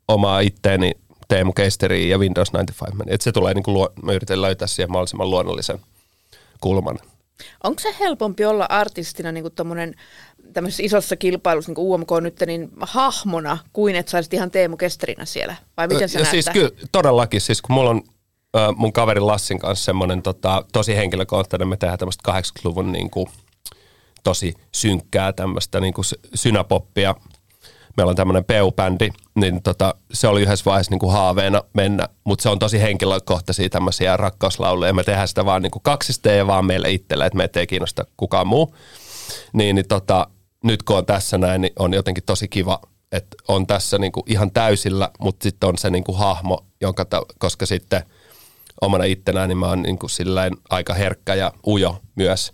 [0.08, 0.92] oma itteeni
[1.28, 3.04] Teemu Keisteriin ja Windows 95.
[3.08, 5.80] Että se tulee niinku, luo, mä yritän löytää siihen mahdollisimman luonnollisen
[6.62, 7.00] kulman.
[7.64, 9.96] Onko se helpompi olla artistina niin tommonen,
[10.54, 15.26] tämmöisessä isossa kilpailussa, niin kuin UMK nyt, niin hahmona, kuin että saisit ihan Teemu Kesterinä
[15.26, 15.56] siellä?
[15.78, 18.02] Vai miten ja näet siis kyllä, todellakin, siis kun mulla on
[18.56, 23.28] ö, mun kaverin Lassin kanssa semmoinen tota, tosi henkilökohtainen, me tehdään tämmöistä 80-luvun niin kuin,
[24.24, 27.16] tosi synkkää tämmöistä niin kuin synäpoppia.
[27.98, 32.44] Meillä on tämmöinen PU-bändi, niin tota, se oli yhdessä vaiheessa niin kuin haaveena mennä, mutta
[32.44, 34.94] se on tosi henkilökohtaisia tämmöisiä rakkauslauluja.
[34.94, 38.06] Me tehdään sitä vaan niin kuin kaksista ja vaan meille itselle, että meitä ei kiinnosta
[38.18, 38.76] kukaan muu.
[39.54, 40.28] Niin, niin tota,
[40.64, 42.80] nyt kun on tässä näin, niin on jotenkin tosi kiva,
[43.12, 47.06] että on tässä niin kuin ihan täysillä, mutta sitten on se niin kuin hahmo, jonka
[47.06, 48.04] ta- koska sitten
[48.82, 50.10] omana ittenään niin mä oon niin kuin
[50.70, 52.54] aika herkkä ja ujo myös,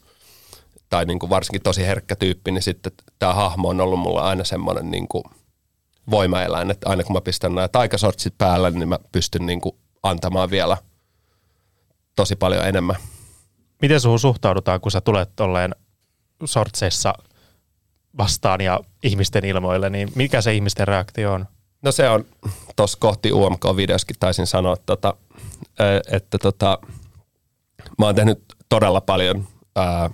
[0.93, 4.43] tai niin kuin varsinkin tosi herkkä tyyppi, niin sitten tämä hahmo on ollut mulla aina
[4.43, 5.23] semmoinen niin kuin
[6.11, 10.49] voimaeläin, että aina kun mä pistän nämä taikasortsit päällä, niin mä pystyn niin kuin antamaan
[10.51, 10.77] vielä
[12.15, 12.95] tosi paljon enemmän.
[13.81, 15.75] Miten suhun suhtaudutaan, kun sä tulet tolleen
[16.45, 17.13] sortseissa
[18.17, 21.45] vastaan ja ihmisten ilmoille, niin mikä se ihmisten reaktio on?
[21.81, 22.25] No se on,
[22.75, 25.13] tuossa kohti UMK-videoskin taisin sanoa, tota,
[26.11, 26.79] että tota,
[27.97, 30.09] mä oon tehnyt todella paljon ää,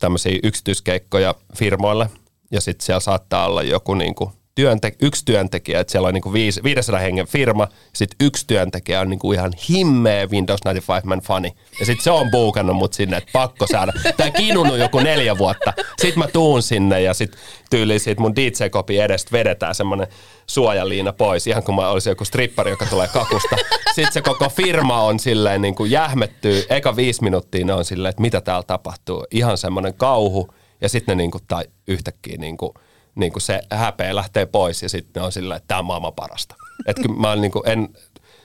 [0.00, 2.10] tämmöisiä yksityiskeikkoja firmoille,
[2.50, 6.62] ja sitten siellä saattaa olla joku niinku työnte- yksi työntekijä, että siellä on niinku viisi,
[6.62, 11.52] 500 hengen firma, sitten yksi työntekijä on niinku ihan himmeä Windows 95 man fani.
[11.80, 13.92] Ja sitten se on buukannut mut sinne, että pakko saada.
[14.16, 15.72] Tää kinunut joku neljä vuotta.
[16.02, 20.06] Sitten mä tuun sinne ja sitten tyyliin siitä mun DJ-kopi edestä vedetään semmonen
[20.46, 23.56] suojaliina pois, ihan kuin mä olisin joku strippari, joka tulee kakusta.
[23.94, 26.64] Sitten se koko firma on silleen niin kuin jähmettyy.
[26.70, 29.26] Eka viisi minuuttia ne on silleen, että mitä täällä tapahtuu.
[29.30, 30.54] Ihan semmoinen kauhu.
[30.80, 32.72] Ja sitten ne niin kuin, tai yhtäkkiä niin kuin,
[33.14, 36.12] niin kuin se häpeä lähtee pois ja sitten ne on silleen, että tämä on maailman
[36.12, 36.54] parasta.
[36.86, 37.88] Että kyllä mä niin kuin en,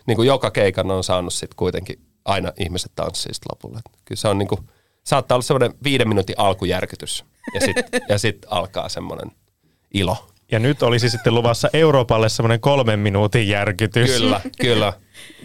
[0.08, 3.80] niin kuin joka keikan on saanut sitten kuitenkin aina ihmiset tanssii sit lopulla.
[3.80, 4.62] Et Kyllä se on niin kuin,
[5.04, 9.32] saattaa olla semmoinen viiden minuutin alkujärkytys ja sitten ja sit alkaa semmoinen
[9.94, 10.28] ilo.
[10.52, 14.12] Ja nyt olisi sitten luvassa Euroopalle semmoinen kolmen minuutin järkytys.
[14.12, 14.94] Kyllä, kyllä.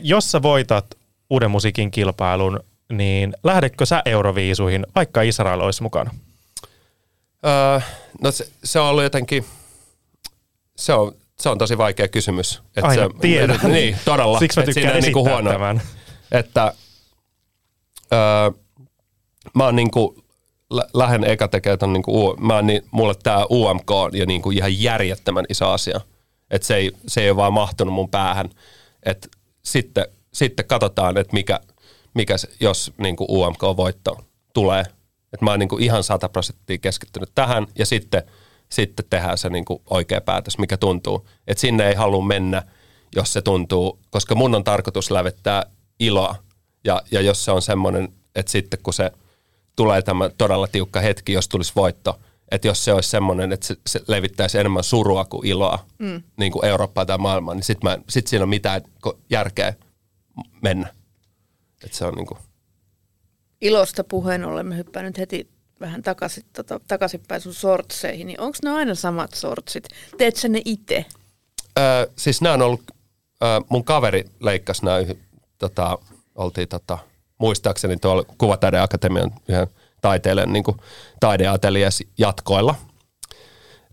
[0.02, 0.94] Jos sä voitat
[1.30, 2.61] uuden musiikin kilpailun,
[2.92, 6.11] niin lähdetkö sä Euroviisuihin, vaikka Israel olisi mukana?
[7.46, 7.81] Öö,
[8.22, 9.44] no se, se on ollut jotenkin,
[10.76, 12.62] se on, se on tosi vaikea kysymys.
[12.76, 13.61] Et Ai, se, tiedän.
[13.72, 14.38] Niin, todella.
[14.38, 15.83] Siksi mä Et siinä tykkään niinku esittää huono, tämän.
[16.33, 16.74] Että
[18.12, 18.50] öö,
[19.55, 20.24] mä oon niinku,
[20.70, 24.50] lä- lähden eka tekemään ton niinku, mä oon niin, mulle tää UMK on jo niinku
[24.50, 26.00] ihan järjettömän iso asia.
[26.50, 28.50] Että se ei, se ei ole vaan mahtunut mun päähän.
[29.03, 29.29] Et
[29.62, 31.61] sitten, sitten katsotaan, että mikä,
[32.14, 34.24] mikä se, jos niinku UMK-voitto
[34.55, 34.85] tulee.
[35.33, 38.23] Et mä oon niinku ihan 100 prosenttia keskittynyt tähän ja sitten,
[38.69, 41.29] sitten tehdään se niinku oikea päätös, mikä tuntuu.
[41.47, 42.62] Et sinne ei halua mennä,
[43.16, 45.62] jos se tuntuu, koska mun on tarkoitus lävettää
[46.01, 46.35] iloa.
[46.85, 49.11] Ja, ja jos se on semmoinen, että sitten kun se
[49.77, 53.77] tulee tämä todella tiukka hetki, jos tulisi voitto, että jos se olisi semmoinen, että se,
[53.87, 56.23] se levittäisi enemmän surua kuin iloa mm.
[56.37, 58.83] niin kuin Eurooppaa tai maailmaa, niin sitten sit siinä on mitään
[59.31, 59.75] järkeä
[60.62, 60.88] mennä.
[61.85, 62.38] Että se on niin kuin,
[63.61, 68.94] Ilosta puheen ollen hyppään heti vähän takaisin, tota, takaisinpäin sun sortseihin, niin onko ne aina
[68.94, 69.85] samat sortsit?
[70.18, 71.05] Teet sä ne itse?
[71.79, 72.83] Öö, siis nämä on ollut,
[73.42, 74.99] öö, mun kaveri leikkasi nämä,
[75.59, 75.99] tota,
[76.35, 76.99] oltiin tota,
[77.38, 79.66] muistaakseni tuolla Kuvataideakatemian yhden
[80.01, 80.64] taiteilijan niin
[81.20, 82.75] taideatelias jatkoilla.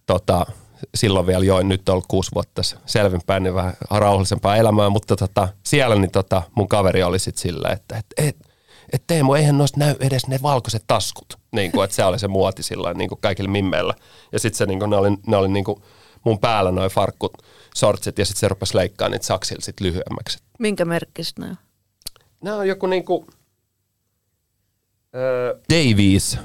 [0.05, 0.45] Tota,
[0.95, 5.15] silloin vielä join, nyt on ollut kuusi vuotta tässä selvinpäin, niin vähän rauhallisempaa elämää, mutta
[5.15, 8.37] tota, siellä niin tota, mun kaveri oli sitten silleen, että et, et,
[8.93, 11.37] et Teemu, eihän noista näy edes ne valkoiset taskut.
[11.51, 13.93] Niin kuin, että se oli se muoti silloin niin kuin kaikilla mimmeillä.
[14.31, 15.81] Ja sitten se, niin kuin, ne oli, ne oli niin kuin
[16.23, 17.37] mun päällä noin farkkut,
[17.75, 20.39] sortsit, ja sitten se rupesi leikkaamaan niitä saksilla sit lyhyemmäksi.
[20.59, 21.57] Minkä merkkistä ne on?
[22.43, 23.27] Nämä on joku niinku...
[25.15, 26.39] Öö, Davies.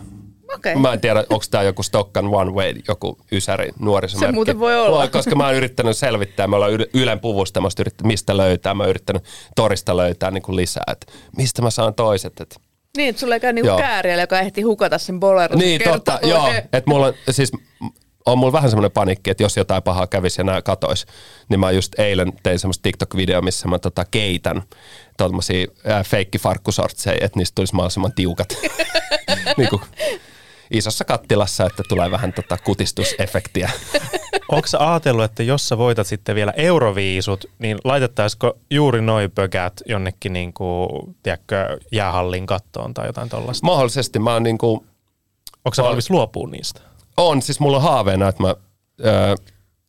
[0.55, 0.77] Okei.
[0.77, 4.33] Mä en tiedä, onko tämä joku Stockan One Way, joku ysäri nuorisomerkki.
[4.33, 5.09] Se muuten voi olla.
[5.09, 8.75] Koska mä oon yrittänyt selvittää, me ollaan Yle- Ylen puvusta, mä yrittänyt, mistä löytää.
[8.75, 9.25] Mä oon yrittänyt
[9.57, 12.41] torista löytää niin kuin lisää, että mistä mä saan toiset.
[12.41, 12.57] Että
[12.97, 13.79] Niin, että sulla ei käy niinku Joo.
[13.79, 15.59] kääriällä, joka ehti hukata sen boleron.
[15.59, 16.49] niin, totta, joo.
[16.73, 17.53] Että mulla on, siis
[18.27, 21.07] on mulla vähän semmoinen panikki, että jos jotain pahaa kävisi ja nämä katois,
[21.49, 24.62] niin mä just eilen tein semmoista TikTok-video, missä mä tota keitän
[25.19, 25.67] tuommoisia
[26.07, 28.49] feikkifarkkusortseja, että niistä tulisi mahdollisimman tiukat.
[29.57, 29.83] niin kuin
[30.73, 33.71] isossa kattilassa, että tulee vähän tota kutistusefektiä.
[34.49, 39.81] Onko sä ajatellut, että jos sä voitat sitten vielä Euroviisut, niin laitettaisiko juuri noi pökät
[39.87, 40.89] jonnekin niin kuin,
[41.23, 43.67] tiedätkö, jäähallin kattoon tai jotain tollasta?
[43.67, 44.87] Mahdollisesti mä oon niinku,
[45.65, 46.81] Onko sä valmis luopuun niistä?
[47.17, 48.55] on, siis mulla on haaveena, että mä,
[49.05, 49.35] öö,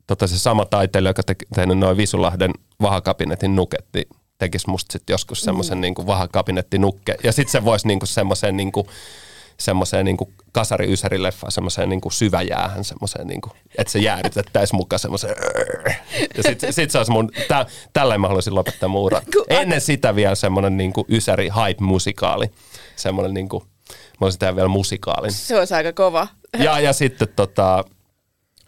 [0.07, 5.13] tota se sama taiteilija, joka te, tehnyt noin Visulahden vahakabinetin nuket, niin tekisi musta sitten
[5.13, 5.81] joskus semmoisen mm.
[5.81, 7.15] niinku vahakabinettinukke.
[7.23, 8.87] Ja sitten se voisi niinku semmoiseen niinku,
[9.59, 11.17] semmoiseen niinku kasari ysäri
[11.49, 15.35] semmoiseen niinku syväjäähän semmoiseen niinku, että se jäädytettäisiin mukaan semmoiseen
[16.37, 19.21] ja sit, sit se olisi mun, tä, tälleen mä haluaisin lopettaa mun uran.
[19.49, 22.45] Ennen sitä vielä semmoinen niinku ysäri hype musikaali,
[22.95, 23.63] semmoinen niinku,
[24.21, 25.31] mä olisin tehdä vielä musikaalin.
[25.31, 26.27] Se olisi aika kova.
[26.59, 27.83] Ja, ja sitten tota,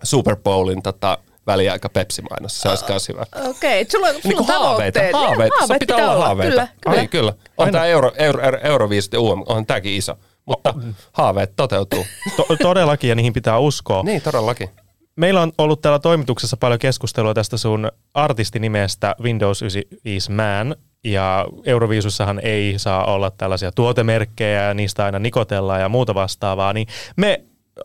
[0.04, 1.18] Super Bowlin tota,
[1.48, 2.62] väliaika Pepsi-mainos.
[2.62, 3.26] Se olisi myös hyvä.
[3.50, 5.00] Okei, okay, sulla, sulla Niin kuin on haaveita.
[5.00, 5.14] tavoitteet.
[5.14, 5.68] Haaveita.
[5.68, 6.52] Se pitää olla haaveita.
[6.52, 6.98] Kyllä, kyllä.
[6.98, 7.34] Niin, kyllä.
[7.58, 10.16] On tämä Euro, Euro, Euro, Euroviisut ja UM, on tämäkin iso.
[10.46, 10.74] Mutta
[11.12, 12.06] haaveet toteutuu.
[12.36, 14.04] To- todellakin, ja niihin pitää uskoa.
[14.04, 14.70] niin, todellakin.
[15.16, 22.40] Meillä on ollut täällä toimituksessa paljon keskustelua tästä sun artistinimestä Windows 95 Man, ja Euroviisussahan
[22.44, 26.88] ei saa olla tällaisia tuotemerkkejä, ja niistä aina nikotellaan ja muuta vastaavaa, niin
[27.18, 27.42] me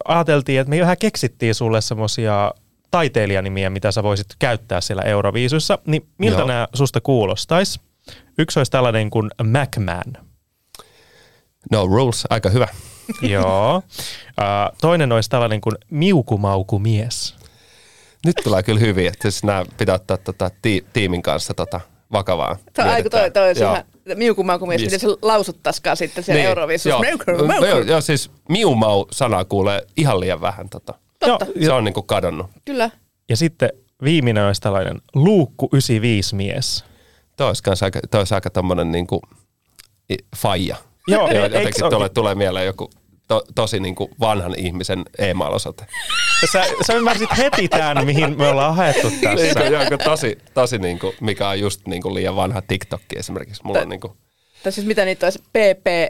[0.08, 2.52] ajateltiin, että me vähän keksittiin sulle semmoisia
[2.90, 6.48] taiteilijanimiä, mitä sä voisit käyttää siellä Euroviisussa, niin miltä Joo.
[6.48, 7.80] nämä susta kuulostais?
[8.38, 10.29] Yksi olisi tällainen kuin MacMan.
[11.70, 12.68] No rules, aika hyvä.
[13.22, 13.76] Joo.
[13.76, 17.34] Uh, toinen olisi tällainen kuin miukumaukumies.
[18.26, 21.80] Nyt tulee kyllä hyvin, että siis nämä pitää ottaa tota, ti- tiimin kanssa tota,
[22.12, 22.56] vakavaa.
[22.76, 23.72] Toi, aiku, toi, toi olisi Joo.
[23.72, 23.84] ihan
[24.14, 24.86] miukumaukumies, Yes.
[24.92, 26.48] miten se lausuttaisikaan sitten siellä niin.
[26.48, 26.88] Euroviisussa.
[26.88, 27.66] Joo.
[27.66, 30.68] Joo, joo, siis miumau sanaa kuulee ihan liian vähän.
[30.68, 30.94] Tota.
[31.18, 31.46] Totta.
[31.64, 32.46] Se on niinku kadonnut.
[32.64, 32.90] Kyllä.
[33.28, 33.70] Ja sitten
[34.04, 36.84] viimeinen olisi tällainen luukku 95 mies.
[37.36, 39.20] Toi olisi, kans aika, toi olisi aika tommonen niinku
[40.12, 40.76] i- faija.
[41.08, 42.08] Joo, Joo, jotenkin ole?
[42.08, 42.90] tulee, mieleen joku
[43.28, 45.86] to, tosi niinku vanhan ihmisen e-mail-osoite.
[46.52, 49.60] Sä, sä ymmärsit heti tämän, mihin me ollaan haettu tässä.
[49.60, 53.64] Niin, joku tosi, tosi niinku, mikä on just niinku liian vanha TikTokki esimerkiksi.
[53.64, 54.16] Mulla on niinku,
[54.62, 55.38] Tai siis mitä niitä olisi?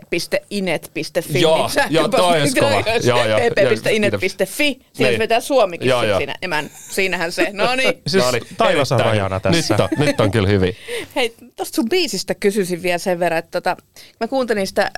[0.09, 1.41] pp.inet.fi.
[1.41, 2.83] Joo, niin joo, toi olisi kova.
[3.05, 3.39] Joo, joo.
[3.39, 4.47] pp.inet.fi.
[4.93, 5.19] Siinä Niin.
[5.19, 6.19] vetää suomikin Joo, joo.
[6.19, 6.35] siinä.
[6.43, 7.49] Emän, siinähän se.
[7.53, 7.93] No niin.
[8.07, 9.75] Siis no niin, taivas on rajana tässä.
[9.75, 10.77] Nyt on, nyt on kyllä hyvin.
[11.17, 13.77] Hei, tuosta sun biisistä kysyisin vielä sen verran, että tota,
[14.21, 14.91] mä kuuntelin sitä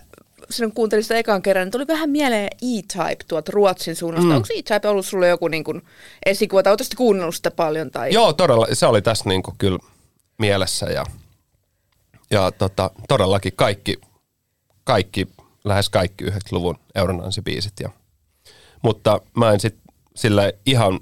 [0.50, 4.28] silloin kuuntelin sitä ekan kerran, niin tuli vähän mieleen E-Type tuolta Ruotsin suunnasta.
[4.30, 4.36] Mm.
[4.36, 5.82] Onko E-Type ollut sulle joku niin kuin
[6.26, 7.90] esikuva, tai ootteko kuunnellut sitä paljon?
[7.90, 8.12] Tai...
[8.12, 8.66] Joo, todella.
[8.72, 9.78] Se oli tässä niinku kyllä
[10.38, 11.07] mielessä ja,
[12.33, 14.01] ja tota, todellakin kaikki,
[14.85, 15.28] kaikki,
[15.64, 17.72] lähes kaikki 90-luvun Euronansi-biisit.
[17.80, 17.91] Ja,
[18.83, 19.76] mutta mä en sit
[20.16, 21.01] sille ihan,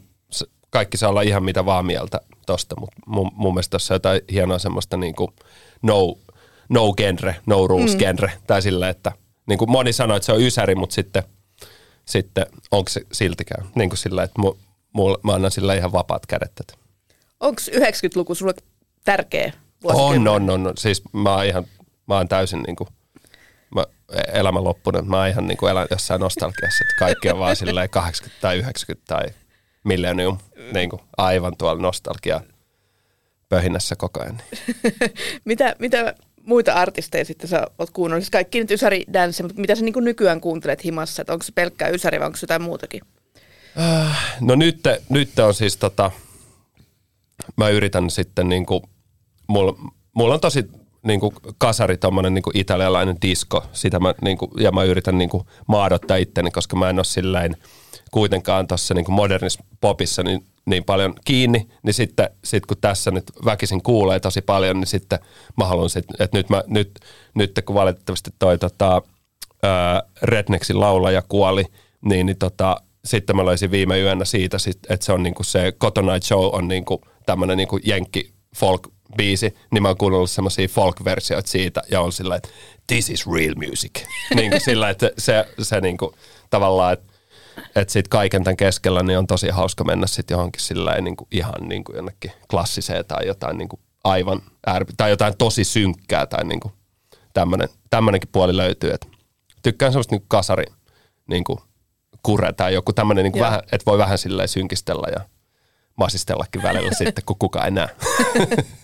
[0.70, 4.20] kaikki saa olla ihan mitä vaan mieltä tosta, mutta mun, mun mielestä tässä on jotain
[4.32, 5.32] hienoa semmoista niinku
[5.82, 6.18] no,
[6.68, 7.98] no genre, no rules mm.
[7.98, 9.12] genre, tai sillä, että
[9.46, 11.22] niin kuin moni sanoi, että se on ysäri, mutta sitten,
[12.04, 14.54] sitten onko se siltikään, niin kuin sillä, että mu,
[14.92, 16.52] mulla, mä annan sillä ihan vapaat kädet.
[17.40, 18.54] Onko 90-luku sulle
[19.04, 19.52] tärkeä
[19.84, 20.72] On, on, on, on.
[20.78, 21.64] Siis mä oon ihan,
[22.06, 22.88] mä oon täysin niinku,
[23.74, 23.84] mä,
[24.32, 28.40] elämän loppunut, mä oon ihan niinku elän jossain nostalgiassa, että kaikki on vaan silleen 80
[28.40, 29.26] tai 90 tai
[29.84, 30.38] millennium,
[30.72, 32.40] niinku aivan tuolla nostalgia
[33.48, 34.42] pöhinässä koko ajan.
[35.44, 38.22] Mitä, mitä muita artisteja sitten sä oot kuunnellut?
[38.22, 41.22] Siis kaikki nyt Ysäri Dance, mutta mitä sä niin nykyään kuuntelet himassa?
[41.22, 43.00] Että onko se pelkkää Ysäri vai onko se jotain muutakin?
[44.40, 46.10] No nyt, nyt on siis tota,
[47.56, 48.82] mä yritän sitten niinku,
[49.50, 49.76] mulla,
[50.12, 50.64] mulla on tosi
[51.02, 56.50] niinku kasari tommonen niinku italialainen disco, sitä mä niinku, ja mä yritän niinku maadottaa itteni,
[56.50, 57.56] koska mä en ole silleen
[58.10, 63.24] kuitenkaan tuossa niinku modernissa popissa niin, niin paljon kiinni, niin sitten sit kun tässä nyt
[63.44, 65.18] väkisin kuulee tosi paljon, niin sitten
[65.56, 67.00] mä haluan sit, että nyt, mä, nyt,
[67.34, 69.02] nyt kun valitettavasti toi tota,
[69.62, 71.64] ää, Rednexin laulaja kuoli,
[72.04, 75.72] niin, niin tota, sitten mä löysin viime yönä siitä, sit, että se on niinku se
[75.80, 81.50] Cotton Show on niinku tämmönen niinku jenkki folk biisi, niin mä oon kuunnellut semmosia folk-versioita
[81.50, 82.48] siitä ja on sillä, että
[82.86, 83.90] this is real music.
[84.36, 86.14] niin kuin sillä, että se, se niinku,
[86.50, 87.10] tavallaan, että
[87.76, 91.28] että sit kaiken tämän keskellä niin on tosi hauska mennä sit johonkin sillä niin kuin
[91.30, 96.26] ihan niin kuin jonnekin klassiseen tai jotain niin kuin aivan ääri, tai jotain tosi synkkää
[96.26, 96.72] tai niin kuin
[97.32, 98.90] tämmönen, tämmönenkin puoli löytyy.
[98.90, 99.08] Et
[99.62, 100.64] tykkään semmoista niin kuin kasari
[101.26, 101.58] niin kuin
[102.22, 105.20] kure tai joku tämmöinen, niin kuin vähän, että voi vähän silleen synkistellä ja
[106.00, 107.88] masistellakin välillä sitten, kun kukaan ei näe.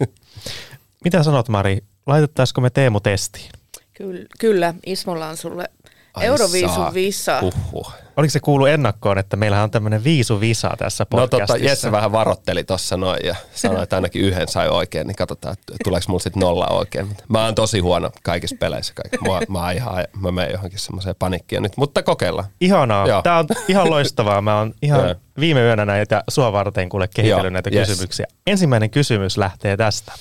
[1.04, 3.50] Mitä sanot Mari, laitettaisiko me Teemu testiin?
[3.94, 5.70] Kyllä, kyllä Ismolla on sulle
[6.16, 6.94] Ai Euroviisun saa.
[6.94, 7.40] viisaa.
[7.42, 7.92] Uhuh.
[8.16, 11.54] Oliko se kuulu ennakkoon, että meillähän on tämmöinen viisu visa tässä No podcastissa?
[11.54, 15.52] tota, Jesse vähän varotteli tuossa noin ja sanoi, että ainakin yhden sai oikein, niin katsotaan,
[15.52, 17.16] että tuleeko mulla sitten nolla oikein.
[17.28, 18.92] Mä oon tosi huono kaikissa peleissä.
[18.94, 19.18] Kaikki.
[19.18, 22.48] Mä, mä, oon ihan, mä menen johonkin semmoiseen panikkiin nyt, mutta kokeillaan.
[22.60, 23.06] Ihanaa.
[23.06, 23.22] Joo.
[23.22, 24.40] Tämä on ihan loistavaa.
[24.42, 25.14] Mä oon ihan Joo.
[25.40, 27.88] viime yönä näitä sua varten kuule kehitellyt Joo, näitä yes.
[27.88, 28.26] kysymyksiä.
[28.46, 30.12] Ensimmäinen kysymys lähtee tästä.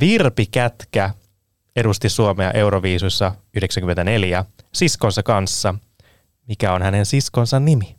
[0.00, 1.10] Virpi Kätkä
[1.76, 5.74] edusti Suomea Euroviisussa 94 siskonsa kanssa.
[6.48, 7.96] Mikä on hänen siskonsa nimi?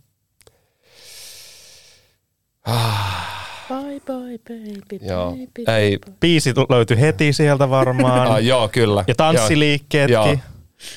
[3.70, 5.32] Bye bye baby, Joo.
[5.32, 5.72] baby.
[5.78, 8.28] Ei, Biisi löytyi heti sieltä varmaan.
[8.32, 9.04] ah, joo, kyllä.
[9.08, 10.14] Ja tanssiliikkeetkin.
[10.14, 10.36] Joo.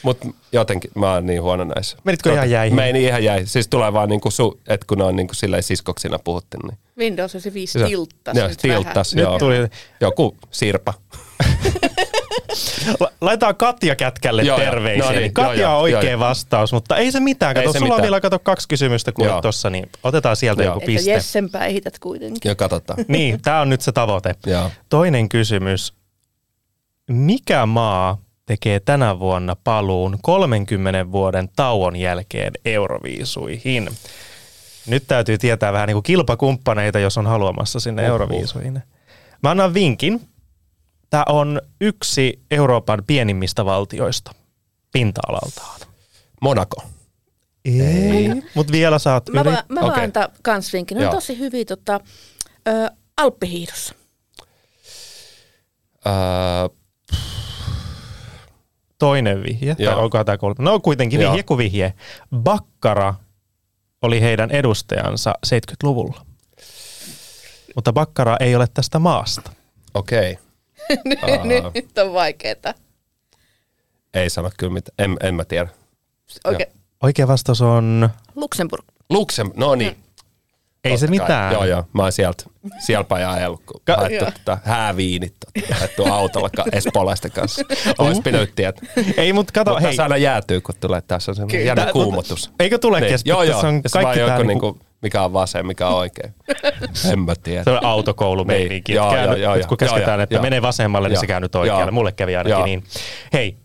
[0.02, 1.96] Mutta jotenkin mä oon niin huono näissä.
[2.04, 2.76] Menitkö ihan jäihin?
[2.76, 3.46] Meni ihan jäi.
[3.46, 7.34] Siis tulee vaan niinku su, että kun ne on niinku silleen siskoksina puhuttu, niin Windows
[7.34, 8.36] 95 Se- tilttas.
[8.36, 9.38] Joo, nyt tilttas, Nyt joo.
[9.38, 9.56] tuli,
[10.00, 10.94] Joku sirpa.
[13.00, 14.70] La- laitetaan Katja Kätkälle Joo, joo.
[14.70, 15.04] terveisiä.
[15.12, 16.20] No niin, Katja joo, on joo, oikea joo, joo.
[16.20, 17.56] vastaus, mutta ei se mitään.
[17.56, 18.02] Ei Kato, se sulla on mitään.
[18.02, 19.40] vielä kato kaksi kysymystä Joo.
[19.40, 20.70] tossa, niin otetaan sieltä Joo.
[20.74, 21.10] joku Että piste.
[21.10, 22.48] Jessen päihität kuitenkin.
[22.48, 23.04] Ja katsotaan.
[23.08, 24.34] Niin, tämä on nyt se tavoite.
[24.46, 24.70] Joo.
[24.88, 25.92] Toinen kysymys.
[27.10, 33.90] Mikä maa tekee tänä vuonna paluun 30 vuoden tauon jälkeen Euroviisuihin?
[34.86, 38.08] Nyt täytyy tietää vähän niin kuin kilpakumppaneita, jos on haluamassa sinne Oho.
[38.12, 38.82] Euroviisuihin.
[39.42, 40.20] Mä annan vinkin.
[41.10, 44.34] Tämä on yksi Euroopan pienimmistä valtioista
[44.92, 45.80] pinta-alaltaan.
[46.42, 46.82] Monaco.
[47.64, 49.50] Ei, mutta vielä saat Mä, yli.
[49.50, 49.90] va, mä Okei.
[49.90, 50.94] vaan antaa kans vinkin.
[50.96, 51.14] Ne on Joo.
[51.14, 52.00] tosi hyviä tota,
[52.68, 52.90] ö.
[56.06, 56.12] Öö,
[58.98, 59.92] toinen vihje, Joo.
[59.94, 60.56] tai onkohan tämä kolme?
[60.58, 61.32] No kuitenkin Joo.
[61.32, 61.94] vihje kuin vihje.
[62.36, 63.14] Bakkara oli Joo.
[63.14, 63.14] vihje.
[63.14, 63.14] Bakkara
[64.02, 66.26] oli heidän edustajansa 70-luvulla.
[67.74, 69.52] Mutta Bakkara ei ole tästä maasta.
[69.94, 70.38] Okei.
[71.44, 72.74] Nyt, nyt on vaikeeta.
[74.14, 74.94] Ei sano kyllä mitään.
[74.98, 75.68] En, en mä tiedä.
[76.44, 76.68] Oikein.
[77.02, 78.84] Oikea vastaus on, Luxemburg.
[79.10, 79.96] Luxem, no niin.
[80.84, 81.18] ei se kai.
[81.18, 81.52] mitään.
[81.52, 81.84] Joo, joo.
[81.92, 82.44] Mä oon sieltä,
[82.78, 87.62] siellä päin ajellut, kun Ka- haettu tota, hääviinit, tota, haettu autolla ka- espoolaisten kanssa.
[87.98, 88.88] Ois pitänyt tietää.
[89.16, 89.90] Ei, mutta kato, Mutta hei.
[89.90, 92.50] tässä aina jäätyy, kun tulee tässä on semmoinen jännä kuumotus.
[92.60, 93.06] Eikö tulekin?
[93.06, 93.14] Niin.
[93.14, 93.60] että Joo, joo.
[93.60, 96.34] on Ja se vaan kaikki tää joku, niinku, niinku, mikä on vasen, mikä on oikein.
[97.12, 97.64] en mä tiedä.
[97.64, 98.72] se on autokoulumeininki.
[98.72, 98.82] Niin.
[98.86, 98.96] Niin.
[98.96, 100.42] Joo, Käänny, joo, joo, nyt kun käsketään, joo, että joo.
[100.42, 101.82] mene vasemmalle, niin se käännyt oikealle.
[101.82, 101.90] Joo.
[101.90, 102.64] Mulle kävi ainakin Joo.
[102.64, 102.84] niin.
[103.32, 103.56] Hei,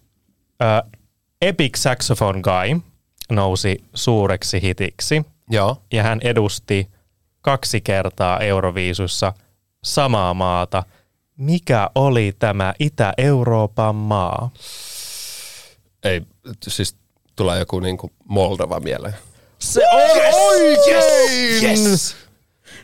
[0.61, 0.91] äh,
[1.41, 2.81] Epic Saxophone Guy
[3.31, 5.77] nousi suureksi hitiksi Joo.
[5.93, 6.89] ja hän edusti
[7.41, 9.33] kaksi kertaa Euroviisussa
[9.83, 10.83] samaa maata.
[11.37, 14.49] Mikä oli tämä Itä-Euroopan maa?
[16.03, 16.21] Ei,
[16.67, 16.95] siis
[17.35, 19.15] tulee joku niinku Moldova mieleen.
[19.61, 20.01] Se on
[20.47, 21.63] oikein!
[21.63, 22.15] Yes!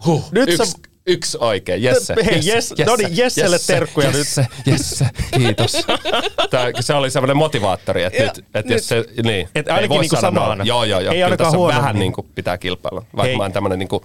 [0.06, 2.16] Huh, Nyt yksi, sä- yksi oikein, Jesse.
[2.26, 4.18] Hei, Jesse, no niin, Jesselle terkkuja nyt.
[4.18, 5.06] Jesse, Jesse,
[5.38, 5.72] kiitos.
[6.50, 8.70] Tää, se oli semmoinen motivaattori, että nyt, että nyt.
[8.70, 10.58] jos se, niin, Et ainakin voi niinku sanoa.
[10.64, 11.12] Joo, joo, joo.
[11.12, 12.00] Ei Kyllä ainakaan tässä huono, vähän niin.
[12.00, 13.00] niin kuin pitää kilpailla.
[13.16, 13.38] Vaikka Hei.
[13.38, 14.04] mä oon tämmöinen niin kuin,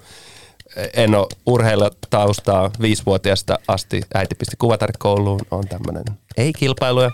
[0.95, 4.01] en ole urheilutaustaa viisivuotiaasta asti.
[4.15, 5.41] Äiti pisti kuvatarit kouluun.
[5.51, 6.05] On tämmöinen,
[6.37, 7.11] ei kilpailuja,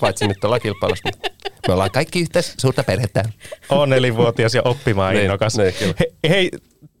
[0.00, 1.08] paitsi nyt ollaan kilpailussa.
[1.14, 1.28] mutta
[1.68, 3.24] Me ollaan kaikki yhteis suurta perhettä.
[3.70, 5.58] on nelivuotias ja oppimaan Niin, innokas.
[5.58, 5.94] niin, kyllä.
[6.00, 6.50] He, hei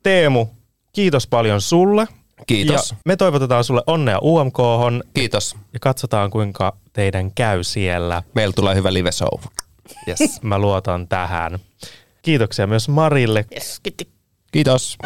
[0.02, 0.46] Teemu,
[0.92, 2.06] kiitos paljon sulle.
[2.46, 2.90] Kiitos.
[2.90, 5.56] Ja me toivotetaan sulle onnea UMKhon Kiitos.
[5.72, 8.22] ja katsotaan kuinka teidän käy siellä.
[8.34, 9.40] Meillä tulee hyvä live show.
[10.08, 10.42] Yes.
[10.42, 11.58] Mä luotan tähän.
[12.22, 13.44] Kiitoksia myös Marille.
[13.54, 14.08] Yes, kiitti.
[14.52, 14.98] Kiitos.